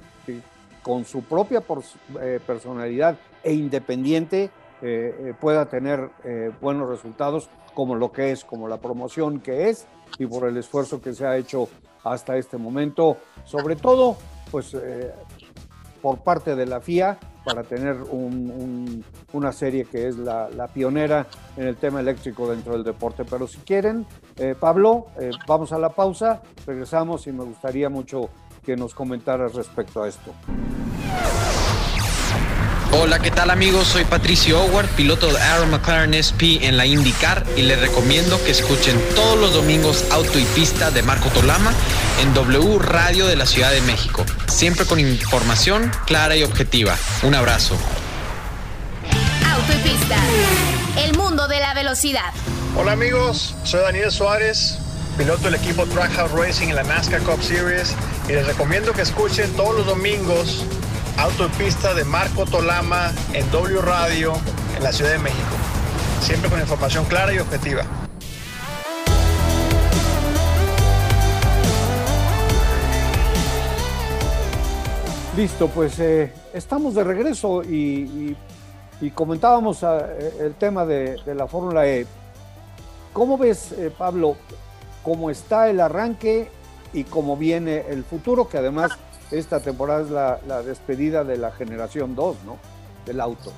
[0.81, 1.63] con su propia
[2.21, 4.49] eh, personalidad e independiente eh,
[4.81, 6.09] eh, pueda tener
[6.61, 9.87] buenos resultados como lo que es, como la promoción que es
[10.19, 11.67] y por el esfuerzo que se ha hecho
[12.03, 14.15] hasta este momento, sobre todo
[14.51, 14.77] pues
[16.05, 17.97] por parte de la FIA para tener
[19.33, 21.25] una serie que es la, pionera
[21.57, 23.25] en el tema eléctrico dentro del deporte.
[23.25, 28.29] Pero si quieren, eh, Pablo, eh, vamos a la pausa, regresamos y me gustaría mucho
[28.63, 30.31] que nos comentaras respecto a esto.
[33.01, 33.87] Hola, ¿qué tal amigos?
[33.87, 38.51] Soy Patricio Howard, piloto de Aaron McLaren SP en la IndyCar y les recomiendo que
[38.51, 41.71] escuchen todos los domingos Auto y Pista de Marco Tolama
[42.21, 46.95] en W Radio de la Ciudad de México, siempre con información clara y objetiva.
[47.23, 47.77] Un abrazo.
[49.45, 50.17] Auto y Pista,
[50.97, 52.33] el mundo de la velocidad.
[52.77, 54.77] Hola amigos, soy Daniel Suárez,
[55.17, 57.95] piloto del equipo Trackhouse Racing en la NASCAR Cup Series
[58.27, 60.65] y les recomiendo que escuchen todos los domingos
[61.17, 64.33] Autopista de Marco Tolama en W Radio
[64.75, 65.55] en la Ciudad de México.
[66.21, 67.85] Siempre con información clara y objetiva.
[75.35, 78.37] Listo, pues eh, estamos de regreso y,
[79.13, 82.07] comentábamos eh, el tema de, la Fórmula E.
[83.11, 84.37] ¿Cómo ves, eh, Pablo,
[85.03, 86.49] cómo está el arranque
[86.93, 88.47] y cómo viene el futuro?
[88.47, 88.97] Que además
[89.29, 90.09] esta temporada es
[90.47, 92.57] la, despedida de la generación 2, ¿no?
[93.05, 93.51] Del auto.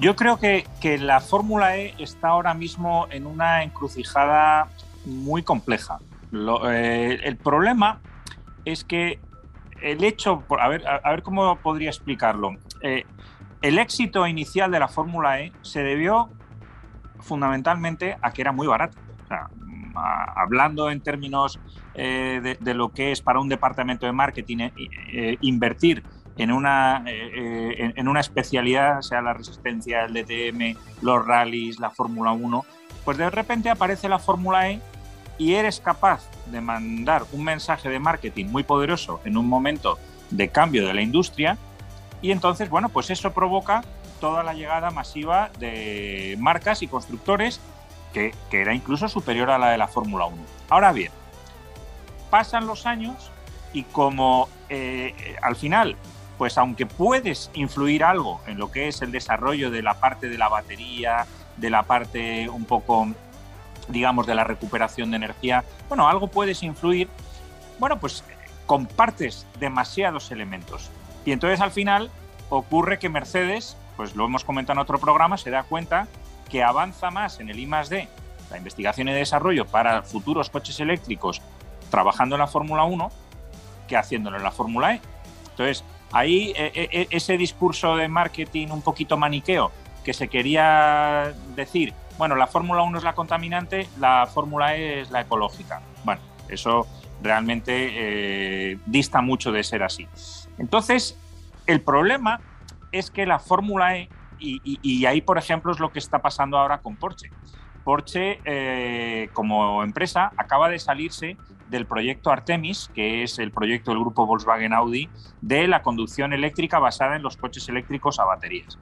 [0.00, 0.64] Yo creo que
[0.98, 4.70] la Fórmula E está ahora mismo en una encrucijada
[5.04, 6.00] muy compleja.
[6.32, 8.00] el problema
[8.64, 9.20] es que
[9.82, 12.56] el hecho, a ver, cómo podría explicarlo.
[12.82, 13.04] Eh,
[13.62, 16.30] el éxito inicial de la Fórmula E se debió
[17.20, 18.96] fundamentalmente a que era muy barato.
[20.36, 21.58] hablando en términos
[21.94, 26.02] eh, de, lo que es para un departamento de marketing eh, invertir
[26.38, 32.64] en una, en, una especialidad, sea la resistencia, el DTM, los rallies, la Fórmula 1,
[33.04, 34.80] pues de repente aparece la Fórmula E
[35.40, 39.98] y eres capaz de mandar un mensaje de marketing muy poderoso en un momento
[40.28, 41.56] de cambio de la industria
[42.20, 43.82] y entonces, bueno, pues eso provoca
[44.20, 47.58] toda la llegada masiva de marcas y constructores
[48.12, 50.36] que, era incluso superior a la de la Fórmula 1.
[50.68, 51.10] Ahora bien,
[52.28, 53.30] pasan los años
[53.72, 55.96] y como eh, al final,
[56.36, 60.36] pues aunque puedes influir algo en lo que es el desarrollo de la parte de
[60.36, 61.24] la batería,
[61.56, 63.08] de la parte un poco
[63.90, 67.08] digamos, de la recuperación de energía, bueno, algo puedes influir,
[67.78, 68.24] bueno, pues
[68.66, 70.90] compartes demasiados elementos.
[71.24, 72.10] Y entonces al final
[72.48, 76.06] ocurre que Mercedes, pues lo hemos comentado en otro programa, se da cuenta
[76.48, 78.08] que avanza más en el I D,
[78.50, 81.40] la investigación y desarrollo para futuros coches eléctricos,
[81.90, 83.10] trabajando en la Fórmula 1,
[83.88, 85.00] que haciéndolo en la Fórmula E.
[85.50, 89.70] Entonces, ahí e, e, e, ese discurso de marketing un poquito maniqueo
[90.04, 95.10] que se quería decir bueno, la Fórmula 1 es la contaminante, la Fórmula E es
[95.10, 95.80] la ecológica.
[96.04, 96.86] Bueno, eso
[97.22, 100.06] realmente eh, dista mucho de ser así.
[100.58, 101.18] Entonces,
[101.66, 102.42] el problema
[102.92, 106.82] es que la Fórmula E, y, ahí, por ejemplo, es lo que está pasando ahora
[106.82, 107.30] con Porsche.
[107.84, 111.38] Porsche, eh, como empresa, acaba de salirse
[111.70, 115.08] del proyecto Artemis, que es el proyecto del grupo Volkswagen Audi,
[115.40, 118.78] de la conducción eléctrica basada en los coches eléctricos a baterías.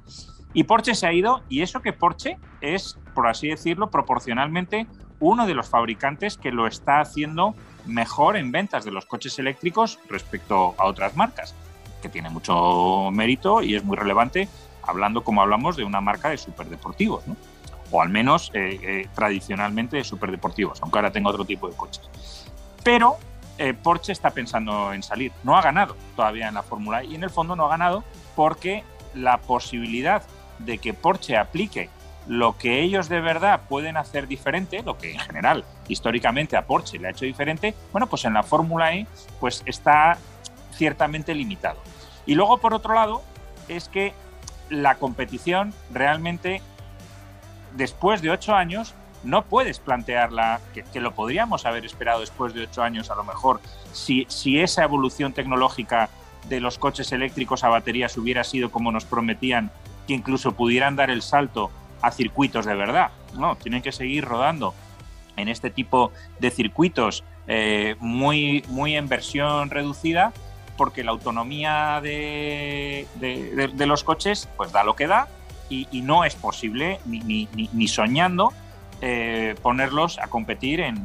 [0.54, 4.86] Y Porsche se ha ido, y eso que Porsche es, por así decirlo, proporcionalmente
[5.20, 7.54] uno de los fabricantes que lo está haciendo
[7.86, 11.54] mejor en ventas de los coches eléctricos respecto a otras marcas,
[12.02, 14.48] que tiene mucho mérito y es muy relevante,
[14.82, 17.36] hablando como hablamos de una marca de superdeportivos, ¿no?
[17.90, 22.08] o al menos eh, eh, tradicionalmente de superdeportivos, aunque ahora tenga otro tipo de coches.
[22.84, 23.16] Pero
[23.56, 25.32] eh, Porsche está pensando en salir.
[25.42, 28.04] No ha ganado todavía en la Fórmula E y en el fondo no ha ganado
[28.36, 28.84] porque
[29.14, 30.22] la posibilidad
[30.58, 31.90] de que Porsche aplique
[32.26, 36.98] lo que ellos de verdad pueden hacer diferente, lo que en general históricamente a Porsche
[36.98, 39.06] le ha hecho diferente, bueno, pues en la Fórmula E
[39.40, 40.18] pues está
[40.74, 41.78] ciertamente limitado.
[42.26, 43.22] Y luego, por otro lado,
[43.68, 44.12] es que
[44.68, 46.60] la competición realmente,
[47.74, 48.94] después de ocho años,
[49.24, 53.60] no puedes plantearla, que, lo podríamos haber esperado después de ocho años a lo mejor,
[53.92, 56.10] si, si esa evolución tecnológica
[56.48, 59.70] de los coches eléctricos a baterías hubiera sido como nos prometían
[60.08, 61.70] que incluso pudieran dar el salto
[62.02, 63.12] a circuitos de verdad.
[63.34, 64.74] No, tienen que seguir rodando
[65.36, 70.32] en este tipo de circuitos eh, muy, muy en versión reducida
[70.76, 73.06] porque la autonomía de,
[73.78, 75.28] los coches pues da lo que da
[75.68, 78.52] y, no es posible ni, soñando
[79.02, 81.04] eh, ponerlos a competir en,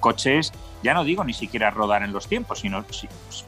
[0.00, 2.84] coches, ya no digo ni siquiera rodar en los tiempos, sino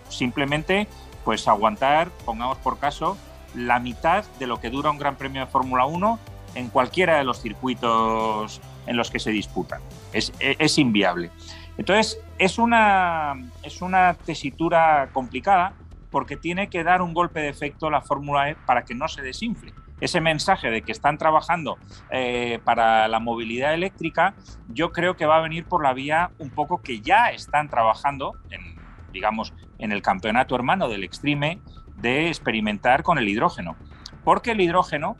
[0.08, 0.88] simplemente
[1.24, 3.16] pues aguantar, pongamos por caso,
[3.54, 6.18] la mitad de lo que dura un Gran Premio de Fórmula 1
[6.54, 9.80] en cualquiera de los circuitos en los que se disputan.
[10.12, 11.30] Es, es, inviable.
[11.76, 15.74] Entonces, es una, es una tesitura complicada
[16.10, 19.22] porque tiene que dar un golpe de efecto la Fórmula E para que no se
[19.22, 19.74] desinfle.
[20.00, 21.76] Ese mensaje de que están trabajando
[22.10, 24.34] eh, para la movilidad eléctrica,
[24.68, 28.36] yo creo que va a venir por la vía un poco que ya están trabajando,
[28.50, 28.76] en,
[29.12, 31.60] digamos, en el campeonato hermano del Extreme,
[32.00, 33.76] de experimentar con el hidrógeno.
[34.24, 35.16] Porque el hidrógeno,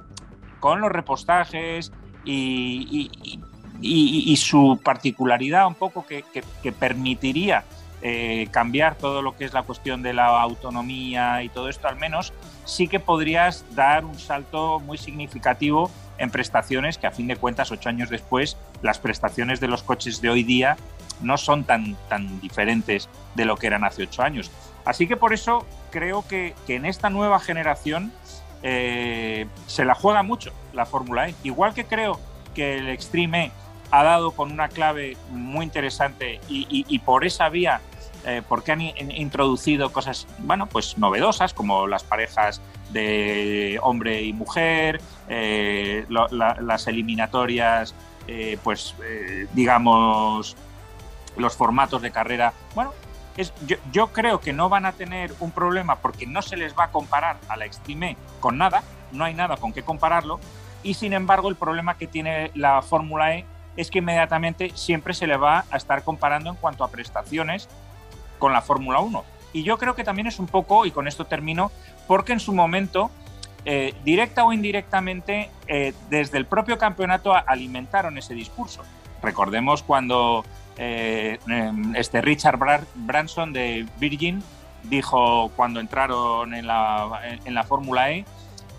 [0.61, 1.93] con los repostajes
[2.25, 3.11] y,
[4.37, 6.25] su particularidad un poco que,
[6.79, 7.65] permitiría
[8.01, 11.97] eh, cambiar todo lo que es la cuestión de la autonomía y todo esto, al
[11.97, 12.33] menos
[12.65, 17.73] sí que podrías dar un salto muy significativo en prestaciones que a fin de cuentas,
[17.73, 20.77] ocho años después, las prestaciones de los coches de hoy día
[21.21, 24.51] no son tan, tan diferentes de lo que eran hace ocho años.
[24.89, 28.11] Así que por eso creo que, en esta nueva generación
[28.63, 31.35] eh, se la juega mucho la Fórmula E.
[31.43, 32.19] Igual que creo
[32.55, 33.53] que el Extreme E
[33.91, 37.83] ha dado con una clave muy interesante y, por esa vía
[38.25, 45.03] eh, porque han introducido cosas, bueno, pues novedosas, como las parejas de hombre y mujer,
[45.29, 47.95] eh, las eliminatorias,
[48.65, 48.95] pues
[49.53, 50.57] digamos,
[51.37, 52.55] los formatos de carrera.
[52.75, 52.95] Bueno,
[53.93, 56.91] yo, creo que no van a tener un problema porque no se les va a
[56.91, 60.41] comparar a la Extreme con nada, no hay nada con qué compararlo,
[60.83, 63.45] y sin embargo el problema que tiene la Fórmula E
[63.77, 67.69] es que inmediatamente siempre se le va a estar comparando en cuanto a prestaciones
[68.39, 69.25] con la Fórmula 1.
[69.53, 71.71] Y yo creo que también es un poco, y con esto termino,
[72.07, 73.11] porque en su momento,
[73.65, 78.83] eh, directa o indirectamente, eh, desde el propio campeonato alimentaron ese discurso.
[79.23, 80.45] Recordemos cuando
[80.79, 82.59] eh, em, este Richard
[82.95, 84.43] Branson de Virgin
[84.85, 88.25] dijo cuando entraron en la, en la Fórmula E,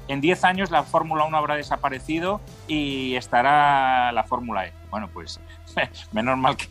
[0.08, 4.74] en 10 años la Fórmula 1 habrá desaparecido y estará la Fórmula E.
[4.90, 5.40] Bueno, pues
[6.12, 6.68] menos mal que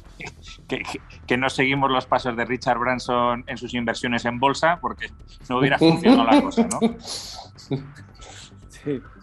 [1.27, 5.11] que, no seguimos los pasos de Richard Branson en sus inversiones en bolsa, porque
[5.49, 6.81] no hubiera funcionado la cosa, ¿no?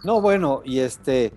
[0.04, 1.34] No, bueno, y este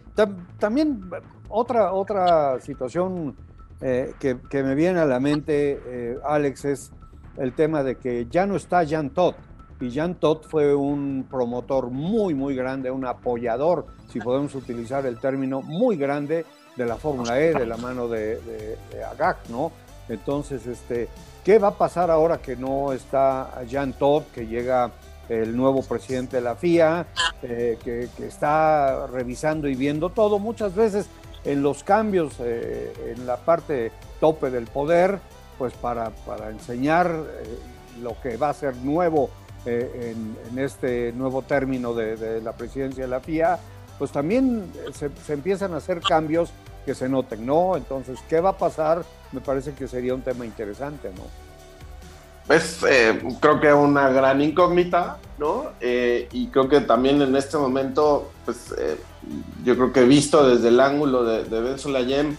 [0.59, 1.09] también
[1.49, 3.35] otra, otra situación
[3.81, 6.93] eh, que, me viene a la mente, eh, Alex, es
[7.37, 9.35] el tema de que ya no está Jan Todd.
[9.81, 15.21] Y Jan Todd fue un promotor muy, muy grande, un apoyador, si podemos utilizar el
[15.21, 16.45] término, muy grande
[16.77, 19.71] de la Fórmula E, de la mano de, de, Agag, ¿no?
[20.09, 21.09] Entonces, este,
[21.45, 24.91] ¿qué va a pasar ahora que no está Jean Todt, que llega
[25.29, 27.07] el nuevo presidente de la FIA,
[27.43, 30.39] eh, que, está revisando y viendo todo?
[30.39, 31.09] Muchas veces
[31.49, 35.19] en los cambios eh, en la parte tope del poder,
[35.57, 37.59] pues para, para enseñar eh,
[38.01, 39.31] lo que va a ser nuevo
[39.65, 43.59] en, en, este nuevo término de, la presidencia de la FIA,
[43.99, 46.51] pues también se, se empiezan a hacer cambios
[46.87, 47.77] que se noten, ¿no?
[47.77, 49.05] Entonces, ¿qué va a pasar?
[49.33, 52.55] Me parece que sería un tema interesante, ¿no?
[52.55, 55.73] Es, eh, creo que una gran incógnita, ¿no?
[55.81, 58.97] Eh, y creo que también en este momento, pues, eh,
[59.65, 62.37] yo creo que visto desde el ángulo de, de Sulayem,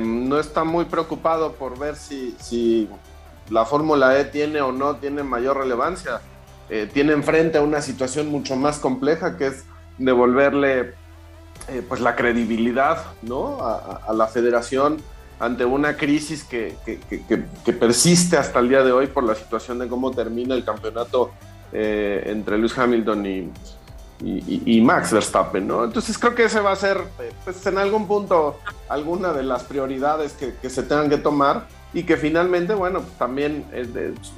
[0.00, 2.88] no está muy preocupado por ver si,
[3.50, 6.20] la Fórmula E tiene o no tiene mayor relevancia.
[6.92, 9.64] tiene enfrente a una situación mucho más compleja que es
[9.98, 10.94] devolverle
[11.68, 12.98] eh, pues la credibilidad
[13.60, 14.98] a, la federación
[15.40, 16.76] ante una crisis que,
[17.78, 21.32] persiste hasta el día de hoy por la situación de cómo termina el campeonato
[21.72, 23.50] eh, entre Lewis Hamilton y,
[24.22, 25.84] y, Max Verstappen, ¿no?
[25.84, 29.64] Entonces creo que ese va a ser, eh, pues en algún punto, alguna de las
[29.64, 33.64] prioridades que, se tengan que tomar y que finalmente, bueno, también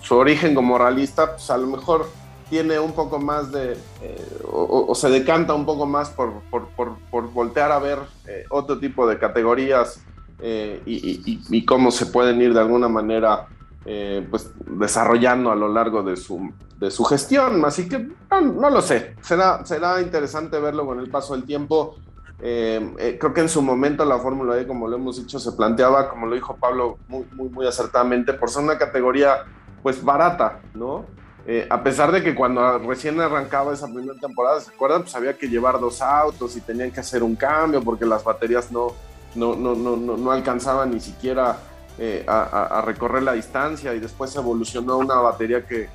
[0.02, 2.06] su origen como realista, pues a lo mejor
[2.48, 7.72] tiene un poco más de, eh, o, se decanta un poco más por, por, voltear
[7.72, 10.00] a ver eh, otro tipo de categorías
[10.40, 13.46] eh, y, cómo se pueden ir de alguna manera
[13.84, 17.64] pues desarrollando a lo largo de su, de su gestión.
[17.64, 21.96] Así que no, lo sé, será, será interesante verlo con el paso del tiempo.
[22.38, 26.26] creo que en su momento la Fórmula E, como lo hemos dicho, se planteaba, como
[26.26, 29.44] lo dijo Pablo muy, muy, muy acertadamente, por ser una categoría
[29.82, 31.06] pues barata, ¿no?
[31.50, 35.00] Eh, a pesar de que cuando recién arrancaba esa primera temporada, ¿se acuerdan?
[35.00, 38.70] Pues había que llevar dos autos y tenían que hacer un cambio porque las baterías
[38.70, 38.92] no,
[39.34, 41.58] no, no, no, no alcanzaban ni siquiera
[41.98, 45.88] eh, a, recorrer la distancia y después evolucionó a una batería que,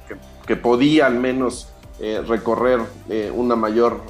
[0.46, 2.82] que, podía al menos eh, recorrer
[3.34, 4.02] una mayor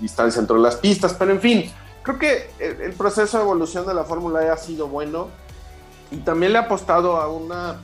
[0.00, 1.14] distancia entre las pistas.
[1.14, 1.70] Pero en fin,
[2.02, 5.28] creo que el, proceso de evolución de la Fórmula E ha sido bueno
[6.10, 7.80] y también le ha apostado a una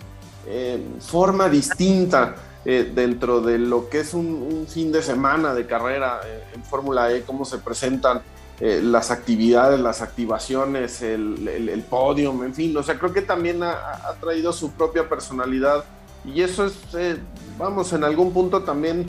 [1.01, 6.45] forma distinta eh, dentro de lo que es un, fin de semana de carrera eh,
[6.55, 8.21] en Fórmula E, cómo se presentan
[8.61, 13.63] eh, las actividades, las activaciones, el, el, podium, en fin, o sea, creo que también
[13.63, 15.85] ha, traído su propia personalidad
[16.25, 16.75] y eso es,
[17.59, 19.07] vamos, en algún punto también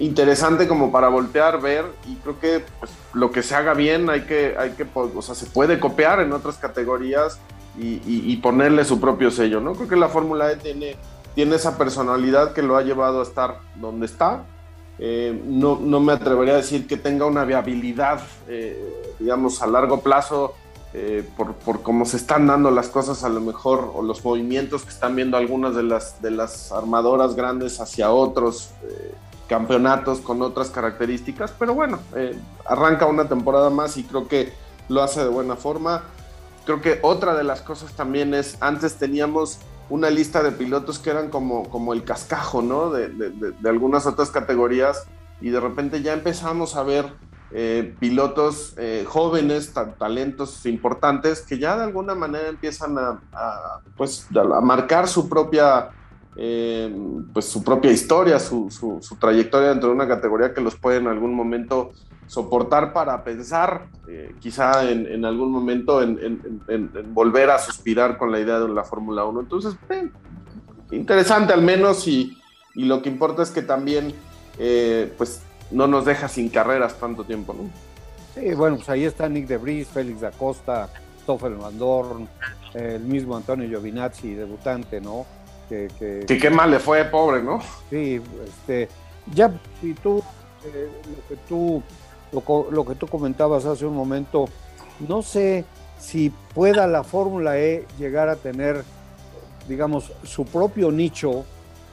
[0.00, 4.22] interesante como para voltear, ver y creo que pues, lo que se haga bien hay
[4.22, 7.38] que, hay que, o sea, se puede copiar en otras categorías
[7.78, 9.74] y, y ponerle su propio sello, ¿no?
[9.74, 10.96] Creo que la Fórmula E tiene
[11.38, 14.42] tiene esa personalidad que lo ha llevado a estar donde está.
[14.98, 20.00] Eh, no, no, me atrevería a decir que tenga una viabilidad, eh, digamos, a largo
[20.00, 20.54] plazo,
[20.92, 24.82] eh, por, por, cómo se están dando las cosas a lo mejor, o los movimientos
[24.82, 28.70] que están viendo algunas de las, de las armadoras grandes hacia otros
[29.46, 31.98] campeonatos con otras características, pero bueno,
[32.66, 34.52] arranca una temporada más y creo que
[34.88, 36.02] lo hace de buena forma.
[36.66, 39.58] Creo que otra de las cosas también es, antes teníamos
[39.90, 42.90] una lista de pilotos que eran como, como el cascajo, ¿no?
[42.90, 45.06] De, de, algunas otras categorías
[45.40, 47.12] y de repente ya empezamos a ver
[47.50, 53.20] eh, pilotos eh, jóvenes, talentos importantes que ya de alguna manera empiezan a,
[53.96, 55.90] pues, a marcar su propia
[56.40, 56.94] eh,
[57.32, 58.68] pues su propia historia, su,
[59.18, 61.90] trayectoria dentro de una categoría que los puede en algún momento
[62.28, 68.60] soportar para pensar, eh, quizá en, algún momento en, volver a suspirar con la idea
[68.60, 69.40] de la Fórmula 1.
[69.40, 70.08] Entonces, eh,
[70.92, 72.38] interesante al menos y,
[72.74, 74.14] lo que importa es que también
[75.16, 77.68] pues no nos deja sin carreras tanto tiempo, ¿no?
[78.34, 80.88] Sí, bueno, pues ahí está Nick de Vries, Félix da Costa,
[81.22, 82.28] Stoffel Van Dorn,
[82.74, 85.26] el mismo Antonio Giovinazzi, debutante, ¿no?
[85.68, 87.60] Que, que, qué mal le fue, pobre, ¿no?
[87.90, 88.88] Sí, este,
[89.34, 90.22] ya si tú,
[90.64, 91.82] eh, lo que tú,
[92.32, 94.46] lo, que tú comentabas hace un momento,
[95.06, 95.64] no sé
[95.98, 98.84] si pueda la Fórmula E llegar a tener,
[99.68, 101.44] digamos, su propio nicho,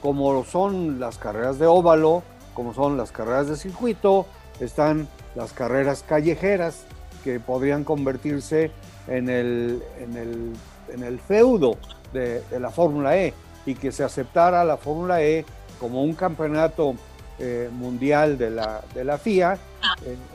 [0.02, 2.22] como son las carreras de óvalo,
[2.54, 4.26] como son las carreras de circuito,
[4.60, 6.84] están las carreras callejeras
[7.24, 8.70] que podrían convertirse
[9.08, 10.52] en el, en el,
[10.92, 11.76] en el feudo
[12.12, 13.34] de, la Fórmula E
[13.66, 15.44] y que se aceptara la Fórmula E
[15.80, 16.94] como un campeonato
[17.38, 19.58] eh, mundial de la, de la FIA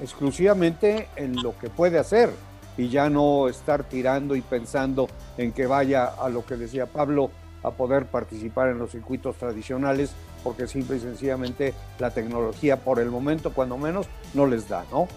[0.02, 2.32] exclusivamente en lo que puede hacer
[2.78, 5.08] y ya no estar tirando y pensando
[5.38, 7.32] en que vaya a lo que decía Pablo
[7.64, 13.12] a poder participar en los circuitos tradicionales porque simple y sencillamente la tecnología por el
[13.12, 15.08] momento, cuando menos, no les da, ¿no?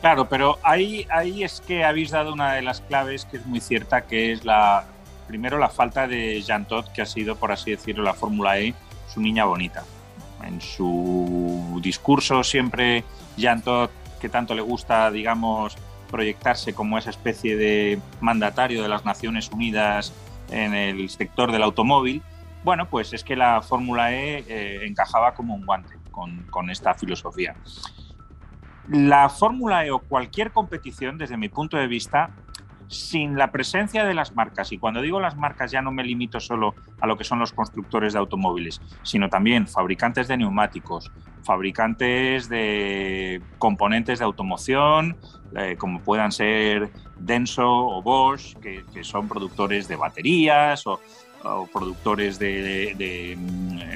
[0.00, 3.60] Claro, pero ahí, ahí es que habéis dado una de las claves que es muy
[3.60, 4.84] cierta, que es la,
[5.26, 8.74] primero la falta de Jean Todt, que ha sido, por así decirlo, la Fórmula E,
[9.08, 9.84] su niña bonita.
[10.46, 13.04] En su discurso siempre
[13.36, 13.62] Jean
[14.20, 15.76] que tanto le gusta, digamos,
[16.10, 20.12] proyectarse como esa especie de mandatario de las Naciones Unidas
[20.50, 22.22] en el sector del automóvil,
[22.64, 27.54] bueno, pues es que la Fórmula E eh, encajaba como un guante con, esta filosofía.
[28.88, 32.30] La Fórmula E o cualquier competición, desde mi punto de vista,
[32.88, 36.40] sin la presencia de las marcas, y cuando digo las marcas ya no me limito
[36.40, 41.10] solo a lo que son los constructores de automóviles, sino también fabricantes de neumáticos,
[41.42, 45.16] fabricantes de componentes de automoción,
[45.56, 51.00] eh, como puedan ser Denso o Bosch, que, son productores de baterías o,
[51.72, 53.36] productores de,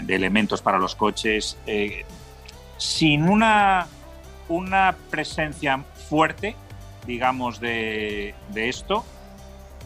[0.09, 2.05] elementos para los coches, eh,
[2.77, 3.87] sin una,
[4.49, 5.79] una presencia
[6.09, 6.57] fuerte,
[7.09, 9.03] digamos, de, esto,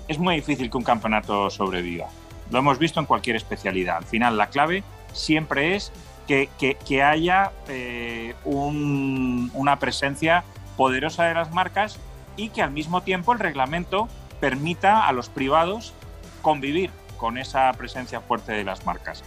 [0.09, 2.09] es muy difícil que un campeonato sobreviva.
[2.51, 3.99] Lo hemos visto en cualquier especialidad.
[3.99, 5.93] Al final, la clave siempre es
[6.27, 10.43] que, haya eh, una presencia
[10.77, 11.99] poderosa de las marcas
[12.37, 14.09] y que al mismo tiempo el reglamento
[14.41, 15.95] permita a los privados
[16.41, 19.23] convivir con esa presencia fuerte de las marcas.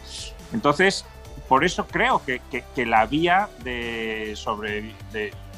[0.52, 1.06] Entonces,
[1.48, 4.36] por eso creo que, la vía de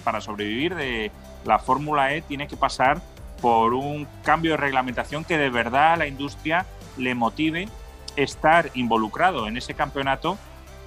[0.04, 1.12] para sobrevivir de
[1.48, 3.02] la Fórmula E tiene que pasar
[3.42, 6.66] por un cambio de reglamentación que de verdad a la industria
[6.98, 7.70] le motive
[8.16, 10.38] estar involucrado en ese campeonato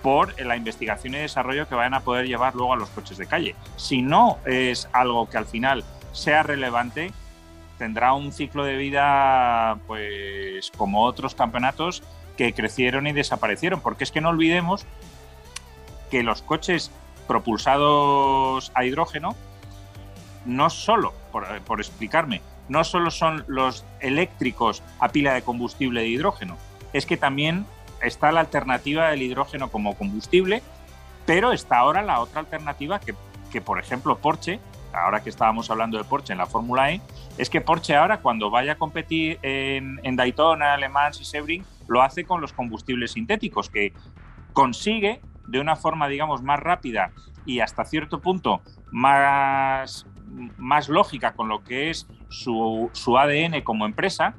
[0.02, 3.26] por la investigación y desarrollo que vayan a poder llevar luego a los coches de
[3.26, 3.54] calle.
[3.76, 7.12] Si no es algo que al final sea relevante,
[7.78, 12.02] tendrá un ciclo de vida, pues como otros campeonatos
[12.36, 14.86] que crecieron y desaparecieron, porque es que no olvidemos
[16.10, 16.90] que los coches
[17.28, 19.36] propulsados a hidrógeno
[20.44, 26.56] no solo, por, explicarme, no solo son los eléctricos a pila de combustible de hidrógeno,
[26.92, 27.66] es que también
[28.02, 30.62] está la alternativa del hidrógeno como combustible,
[31.26, 33.14] pero está ahora la otra alternativa que,
[33.52, 34.60] que por ejemplo, Porsche
[34.92, 37.00] ahora que estábamos hablando de Porsche en la Fórmula E,
[37.38, 42.02] es que Porsche ahora cuando vaya a competir en, Daytona, Le Mans y Sebring, lo
[42.02, 43.92] hace con los combustibles sintéticos, que
[44.52, 47.12] consigue de una forma, digamos, más rápida
[47.46, 48.60] y hasta cierto punto
[48.90, 50.06] más,
[50.56, 54.34] más lógica con lo que es su, ADN como empresa,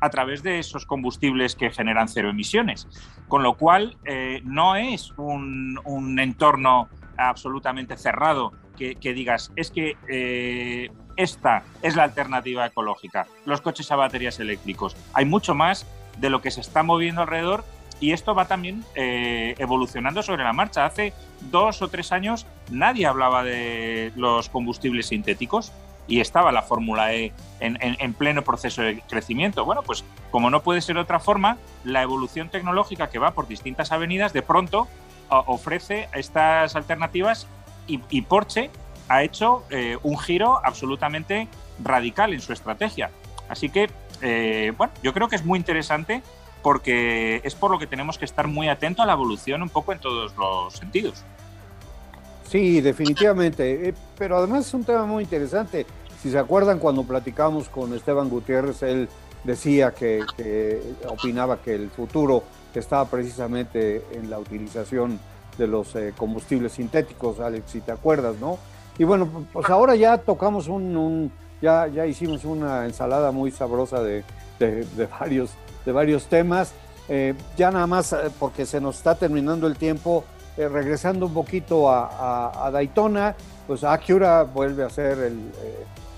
[0.00, 2.86] a través de esos combustibles que generan cero emisiones.
[3.26, 9.96] Con lo cual, eh, no es un, un entorno absolutamente cerrado que, digas, es que
[10.08, 14.96] eh, esta es la alternativa ecológica, los coches a baterías eléctricos.
[15.14, 15.86] Hay mucho más
[16.18, 17.64] de lo que se está moviendo alrededor
[18.00, 20.84] y esto va también eh, evolucionando sobre la marcha.
[20.84, 21.12] Hace
[21.50, 25.72] dos o tres años nadie hablaba de los combustibles sintéticos
[26.06, 29.64] y estaba la Fórmula E en, pleno proceso de crecimiento.
[29.64, 33.92] Bueno, pues como no puede ser otra forma, la evolución tecnológica que va por distintas
[33.92, 34.88] avenidas de pronto
[35.28, 37.46] ofrece estas alternativas
[37.86, 38.70] y, Porsche
[39.08, 41.48] ha hecho eh, un giro absolutamente
[41.82, 43.10] radical en su estrategia.
[43.48, 43.90] Así que,
[44.20, 46.22] eh, bueno, yo creo que es muy interesante
[46.62, 49.92] porque es por lo que tenemos que estar muy atentos a la evolución un poco
[49.92, 51.24] en todos los sentidos.
[52.48, 53.88] Sí, definitivamente.
[53.88, 55.86] Eh, pero además es un tema muy interesante.
[56.22, 59.08] Si se acuerdan cuando platicamos con Esteban Gutiérrez, él
[59.44, 60.24] decía que,
[61.08, 62.42] opinaba que el futuro
[62.78, 65.18] estaba precisamente en la utilización
[65.56, 68.58] de los eh, combustibles sintéticos, Alex, si te acuerdas, ¿no?
[68.98, 74.24] Y bueno, pues ahora ya tocamos un, ya, ya hicimos una ensalada muy sabrosa de,
[75.20, 75.50] varios,
[75.84, 76.72] de varios temas.
[77.08, 80.24] Eh, ya nada más eh, porque se nos está terminando el tiempo,
[80.56, 85.38] regresando un poquito a, Daytona, pues Acura vuelve a ser el,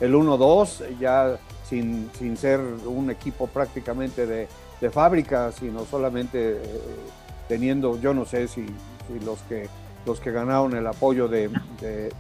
[0.01, 1.37] el 1-2, ya
[1.69, 4.49] sin, sin ser un equipo prácticamente de,
[4.81, 6.61] de fábrica, sino solamente eh,
[7.49, 8.67] teniendo, yo no sé si,
[9.25, 9.69] los, que,
[10.07, 11.51] los que ganaron el apoyo de,
[11.81, 12.11] de,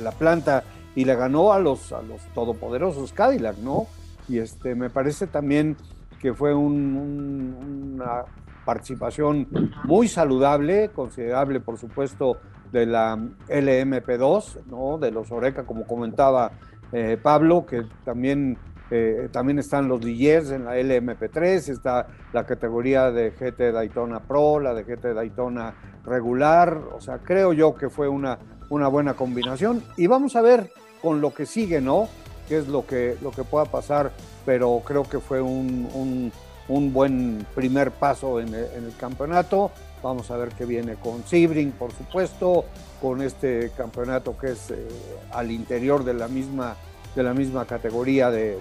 [0.00, 0.64] la planta
[0.94, 3.86] y le ganó a los, a los todopoderosos Cadillac, ¿no?
[4.28, 5.76] Y este, me parece también
[6.20, 8.24] que fue una
[8.64, 9.48] participación
[9.84, 12.38] muy saludable, considerable, por supuesto,
[12.72, 13.16] de la
[13.48, 14.98] LMP2, ¿no?
[14.98, 16.52] De los Oreca, como comentaba
[16.92, 18.58] eh, Pablo, que también
[18.90, 24.60] eh, también están los DJs en la LMP3, está la categoría de GT Daytona Pro,
[24.60, 28.38] la de GT Daytona regular, o sea, creo yo que fue una,
[28.70, 30.70] una buena combinación y vamos a ver
[31.02, 32.08] con lo que sigue, ¿no?
[32.48, 34.12] Qué es lo que, lo que pueda pasar,
[34.44, 36.32] pero creo que fue un,
[36.68, 39.70] un, buen primer paso en el, campeonato.
[40.02, 42.64] Vamos a ver qué viene con Sebring, por supuesto,
[43.00, 44.86] con este campeonato que es eh,
[45.32, 46.76] al interior de la misma
[47.16, 48.58] de la misma categoría de,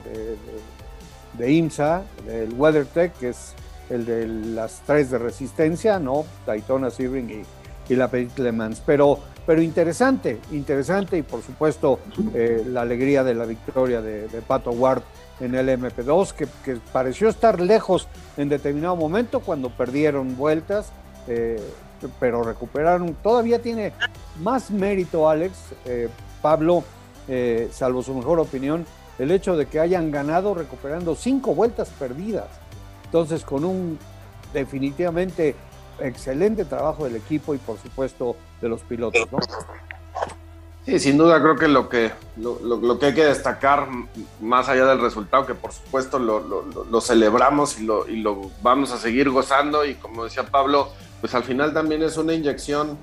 [1.38, 3.54] de, IMSA, el WeatherTech, que es
[3.90, 6.26] el de las tres de resistencia, ¿no?
[6.46, 7.44] Daytona, Sebring
[7.90, 8.82] y, la Petit Le Mans.
[8.86, 12.00] Pero, pero interesante, interesante y por supuesto
[12.34, 15.04] eh, la alegría de la victoria de, Pato Ward
[15.40, 20.92] en el MP2, que, pareció estar lejos en determinado momento cuando perdieron vueltas,
[21.28, 21.62] eh,
[22.20, 23.16] pero recuperaron.
[23.22, 23.94] Todavía tiene
[24.42, 25.54] más mérito, Alex,
[25.86, 26.10] eh,
[26.42, 26.84] Pablo,
[27.72, 28.86] salvo su mejor opinión,
[29.18, 32.48] el hecho de que hayan ganado recuperando cinco vueltas perdidas.
[33.06, 33.98] Entonces, con un
[34.54, 35.56] definitivamente
[36.00, 39.32] excelente trabajo del equipo y por supuesto de los pilotos.
[39.32, 39.40] ¿no?
[40.86, 43.88] Sí, sin duda creo que lo que, lo, que hay que destacar,
[44.40, 48.98] más allá del resultado, que por supuesto lo, celebramos y lo, y lo vamos a
[48.98, 50.90] seguir gozando y como decía Pablo,
[51.22, 53.00] pues al final también es una inyección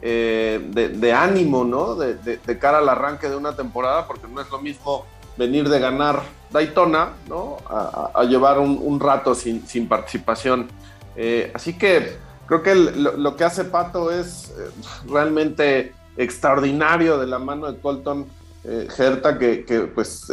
[0.00, 0.60] eh,
[0.94, 1.94] de, ánimo, ¿no?
[1.94, 5.04] De, cara al arranque de una temporada, porque no es lo mismo
[5.36, 7.58] venir de ganar Daytona, ¿no?
[7.68, 10.68] A, llevar un, rato sin, participación.
[11.16, 12.16] Eh, así que
[12.46, 14.70] creo que lo, que hace Pato es eh,
[15.08, 18.26] realmente extraordinario de la mano de Colton
[18.96, 20.26] Gerta, que, pues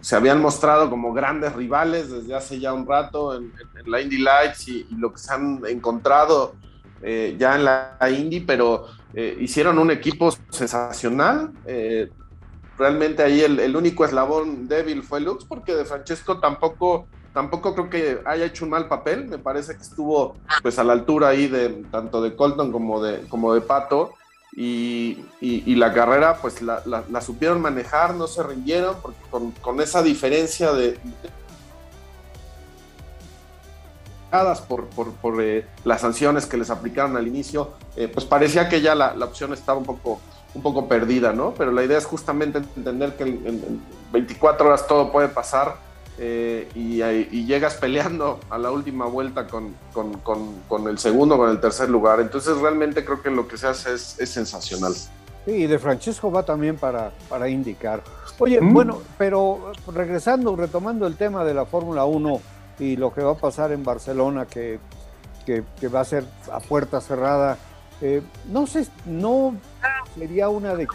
[0.00, 3.52] se habían mostrado como grandes rivales desde hace ya un rato en,
[3.86, 6.54] la Indy Lights y, lo que se han encontrado
[7.00, 11.52] ya en la Indy, pero eh, hicieron un equipo sensacional.
[11.66, 12.10] Eh,
[12.76, 18.20] realmente ahí el, único eslabón débil fue Lux, porque de Francesco tampoco, tampoco creo que
[18.24, 19.26] haya hecho un mal papel.
[19.26, 23.20] Me parece que estuvo pues a la altura ahí de tanto de Colton como de,
[23.28, 24.14] como de Pato.
[24.56, 25.24] Y,
[25.76, 30.98] la carrera pues la, supieron manejar, no se rindieron, porque con, con esa diferencia de,
[34.68, 38.80] por, por, por eh, las sanciones que les aplicaron al inicio, eh, pues parecía que
[38.80, 40.20] ya la, la, opción estaba un poco,
[40.54, 41.54] un poco perdida, ¿no?
[41.56, 43.80] Pero la idea es justamente entender que en,
[44.12, 45.76] 24 horas todo puede pasar
[46.18, 51.36] eh, y, y, llegas peleando a la última vuelta con, con, con, con, el segundo,
[51.36, 52.20] con el tercer lugar.
[52.20, 54.94] Entonces realmente creo que lo que se hace es, es sensacional.
[54.94, 58.02] Sí, y de Francesco va también para, para indicar.
[58.38, 58.74] Oye, mm.
[58.74, 62.40] bueno, pero regresando, retomando el tema de la Fórmula 1,
[62.78, 64.78] y lo que va a pasar en Barcelona, que,
[65.44, 67.58] que, va a ser a puerta cerrada.
[68.00, 69.54] Eh, no sé, no
[70.16, 70.86] sería una, de,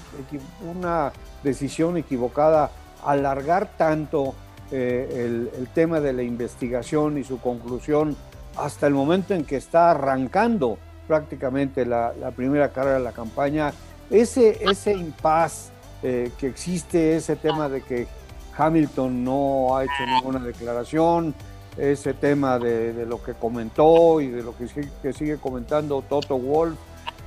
[0.74, 1.12] una
[1.44, 2.72] decisión equivocada
[3.06, 4.34] alargar tanto
[4.72, 8.16] eh, el, el, tema de la investigación y su conclusión
[8.58, 13.74] hasta el momento en que está arrancando prácticamente la, la primera carrera de la campaña.
[14.10, 18.08] Ese, ese impas eh, que existe, ese tema de que
[18.58, 21.34] Hamilton no ha hecho ninguna declaración,
[21.78, 24.68] ese tema de, lo que comentó y de lo que,
[25.14, 26.78] sigue comentando Toto Wolf,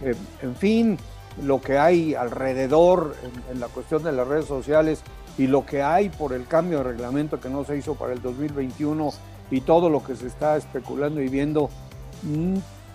[0.03, 0.99] eh, en fin,
[1.43, 3.17] lo que hay alrededor
[3.51, 5.03] en, la cuestión de las redes sociales
[5.39, 8.23] y lo que hay por el cambio de reglamento que no se hizo para el
[8.23, 9.11] 2021
[9.51, 11.71] y todo lo que se está especulando y viendo,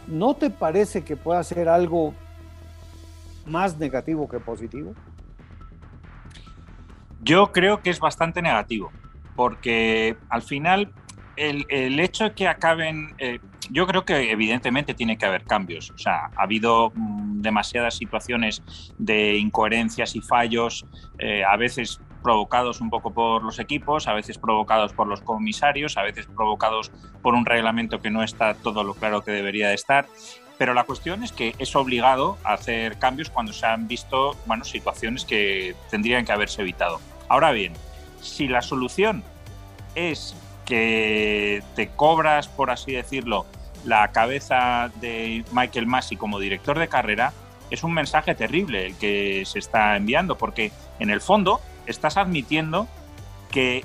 [0.07, 2.13] ¿no te parece que pueda ser algo
[3.45, 4.93] más negativo que positivo?
[7.23, 8.91] Yo creo que es bastante negativo,
[9.35, 10.91] porque al final
[11.35, 13.39] el, hecho de que acaben, eh,
[13.69, 15.91] yo creo que evidentemente tiene que haber cambios.
[15.91, 18.63] O sea, ha habido mm, demasiadas situaciones
[18.97, 20.85] de incoherencias y fallos,
[21.19, 25.97] eh, a veces provocados un poco por los equipos, a veces provocados por los comisarios,
[25.97, 26.91] a veces provocados
[27.21, 30.07] por un reglamento que no está todo lo claro que debería de estar.
[30.57, 34.63] Pero la cuestión es que es obligado a hacer cambios cuando se han visto bueno,
[34.63, 36.99] situaciones que tendrían que haberse evitado.
[37.27, 37.73] Ahora bien,
[38.21, 39.23] si la solución
[39.95, 43.45] es que te cobras, por así decirlo,
[43.85, 47.33] la cabeza de Michael Massey como director de carrera,
[47.71, 52.87] es un mensaje terrible el que se está enviando, porque en el fondo estás admitiendo
[53.51, 53.83] que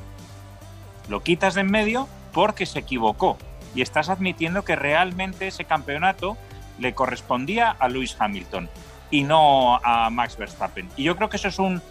[1.09, 3.39] lo quitas de en medio porque se equivocó
[3.75, 6.37] y estás admitiendo que realmente ese campeonato
[6.79, 8.69] le correspondía a Lewis Hamilton
[9.11, 10.89] y no a Max Verstappen.
[10.97, 11.83] Y yo creo que eso es un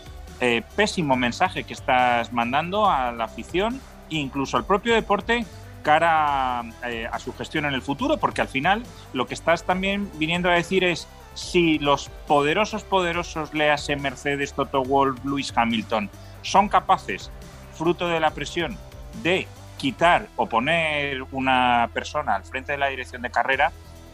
[0.41, 3.80] eh, pésimo mensaje que estás mandando a la afición
[4.10, 5.45] e incluso al propio deporte
[5.82, 8.84] cara eh, a su gestión en el futuro, porque al final
[9.14, 14.84] lo que estás también viniendo a decir es si los poderosos, poderosos, léase Mercedes, Toto
[14.84, 16.10] Wolff, Lewis Hamilton,
[16.42, 17.30] son capaces,
[17.74, 18.78] fruto de la presión,
[19.22, 23.72] de quitar o poner una persona al frente de la dirección de carrera,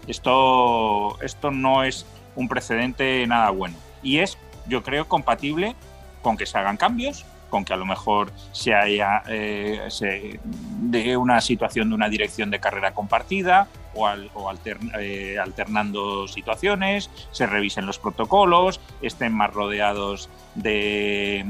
[0.08, 2.06] esto, esto no es
[2.36, 3.76] un precedente nada bueno.
[4.02, 5.76] Y es, yo creo, compatible
[6.22, 11.42] con que se hagan cambios, con que a lo mejor se haya eh, de una
[11.42, 14.10] situación de una dirección de carrera compartida o,
[15.00, 21.46] eh, alternando situaciones, se revisen los protocolos, estén más rodeados de,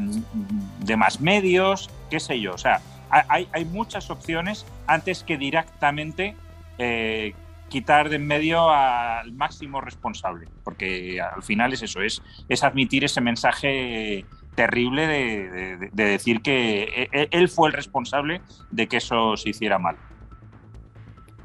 [0.80, 2.54] de más medios, qué sé yo.
[2.54, 6.36] O sea, hay, hay muchas opciones antes que directamente
[6.78, 7.34] eh,
[7.72, 13.06] quitar de en medio al máximo responsable, porque al final es eso, es, es admitir
[13.06, 14.26] ese mensaje
[14.56, 19.80] terrible de, decir que e, e, él fue el responsable de que eso se hiciera
[19.80, 19.96] mal.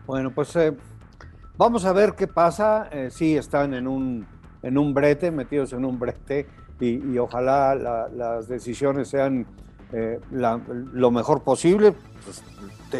[0.06, 0.72] Bueno, pues eh,
[1.56, 2.88] vamos a ver qué pasa.
[2.92, 4.26] Eh, sí, están en un,
[4.62, 6.46] en un brete, metidos en un brete,
[6.80, 9.46] y, ojalá las decisiones sean
[9.92, 11.92] eh, lo mejor posible.
[12.24, 12.42] Pues,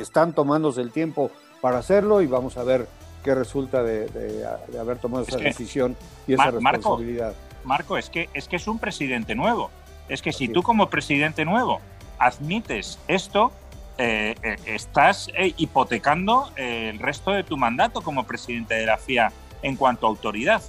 [0.00, 1.30] están tomándose el tiempo
[1.61, 2.86] para hacerlo y vamos a ver
[3.22, 4.44] qué resulta de,
[4.78, 5.96] haber tomado esa decisión
[6.26, 7.34] y esa responsabilidad.
[7.64, 9.70] Marco, Marco, es que, es que es un presidente nuevo
[10.09, 11.80] es que si tú como presidente nuevo
[12.18, 13.52] admites esto,
[13.99, 19.32] eh, eh, estás eh, hipotecando el resto de tu mandato como presidente de la FIA
[19.62, 20.61] en cuanto a autoridad.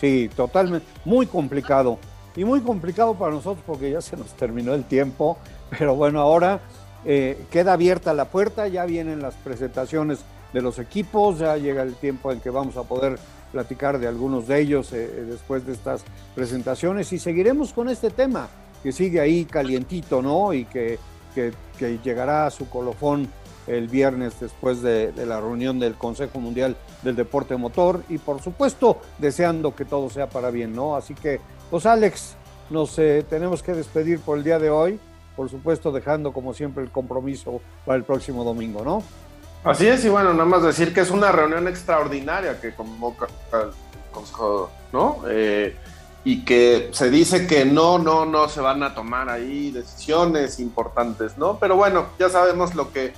[0.00, 0.86] Sí, totalmente.
[1.04, 1.98] Muy complicado.
[2.36, 5.38] Y muy complicado para nosotros porque ya se nos terminó el tiempo.
[5.76, 6.60] Pero bueno, ahora
[7.04, 10.20] queda abierta la puerta, ya vienen las presentaciones
[10.52, 13.18] de los equipos, ya llega el tiempo en que vamos a poder
[13.50, 18.48] platicar de algunos de ellos después de estas presentaciones y seguiremos con este tema
[18.82, 20.52] que sigue ahí calientito, ¿no?
[20.52, 20.98] Y que,
[21.34, 21.52] que,
[22.02, 23.30] llegará a su colofón
[23.66, 29.00] el viernes después de, la reunión del Consejo Mundial del Deporte Motor y por supuesto
[29.18, 30.96] deseando que todo sea para bien, ¿no?
[30.96, 32.36] Así que, pues Alex,
[32.70, 34.98] nos eh, tenemos que despedir por el día de hoy,
[35.36, 39.02] por supuesto dejando como siempre el compromiso para el próximo domingo, ¿no?
[39.64, 43.70] Así es, y bueno, nada más decir que es una reunión extraordinaria que convoca el
[44.12, 45.22] Consejo, ¿no?
[45.28, 45.76] Eh,
[46.24, 51.38] y que se dice que no, no, no se van a tomar ahí decisiones importantes,
[51.38, 51.58] ¿no?
[51.58, 53.12] Pero bueno, ya sabemos lo que,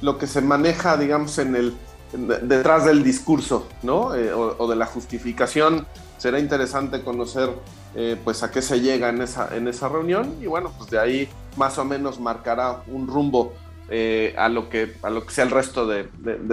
[0.00, 1.76] lo que se maneja, digamos, en el
[2.12, 4.14] detrás del discurso, ¿no?
[4.14, 5.86] Eh, o, de la justificación.
[6.18, 7.50] Será interesante conocer,
[7.94, 10.98] eh, pues, a qué se llega en esa, en esa reunión y bueno, pues de
[10.98, 13.52] ahí más o menos marcará un rumbo
[13.88, 16.08] eh, a, lo que, a lo que sea el resto de,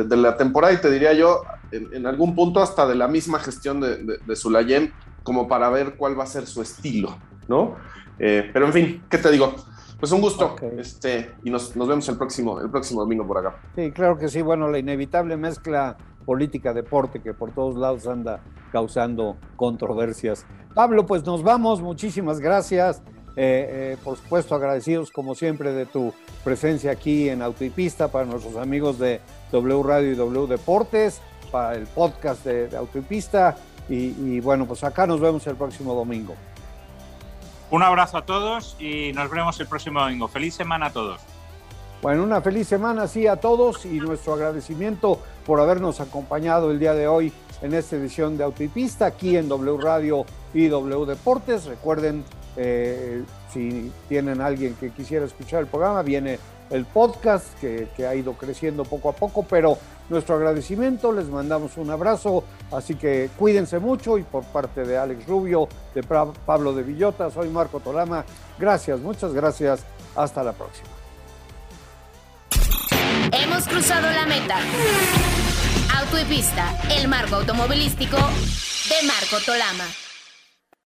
[0.10, 3.98] la temporada y te diría yo, en, algún punto hasta de la misma gestión de,
[3.98, 4.92] de, Sulayem,
[5.24, 7.18] como para ver cuál va a ser su estilo,
[7.48, 7.76] ¿no?
[8.20, 9.56] Eh, pero en fin, ¿qué te digo?
[10.00, 13.56] Pues un gusto, este, y nos, nos, vemos el próximo, el próximo domingo por acá.
[13.76, 19.38] Sí, claro que sí, bueno, la inevitable mezcla política-deporte que por todos lados anda causando
[19.56, 20.46] controversias.
[20.76, 23.02] Pablo, pues nos vamos, muchísimas gracias.
[23.36, 26.14] Eh, por supuesto, agradecidos como siempre de tu
[26.44, 29.22] presencia aquí en Autopista para nuestros amigos de
[29.52, 31.22] W Radio y W Deportes,
[31.52, 33.56] para el podcast de, Autopista.
[33.90, 36.36] Y, bueno, pues acá nos vemos el próximo domingo.
[37.70, 40.28] Un abrazo a todos y nos vemos el próximo domingo.
[40.28, 41.20] Feliz semana a todos.
[42.02, 46.94] Bueno, una feliz semana, sí, a todos y nuestro agradecimiento por habernos acompañado el día
[46.94, 47.32] de hoy
[47.64, 51.66] en esta edición de Autopista aquí en W Radio y W Deportes.
[51.66, 52.24] Recuerden
[52.58, 56.38] eh, si tienen alguien que quisiera escuchar el programa, viene
[56.70, 59.78] el podcast que, ha ido creciendo poco a poco, pero
[60.10, 65.26] nuestro agradecimiento, les mandamos un abrazo, así que cuídense mucho y por parte de Alex
[65.28, 68.26] Rubio, de Pablo de Villota, soy Marco Tolama,
[68.60, 69.86] gracias, muchas gracias,
[70.16, 70.90] hasta la próxima.
[73.32, 74.58] Hemos cruzado la meta.
[76.00, 76.18] Auto
[76.90, 80.03] el marco automovilístico de Marco Tolama.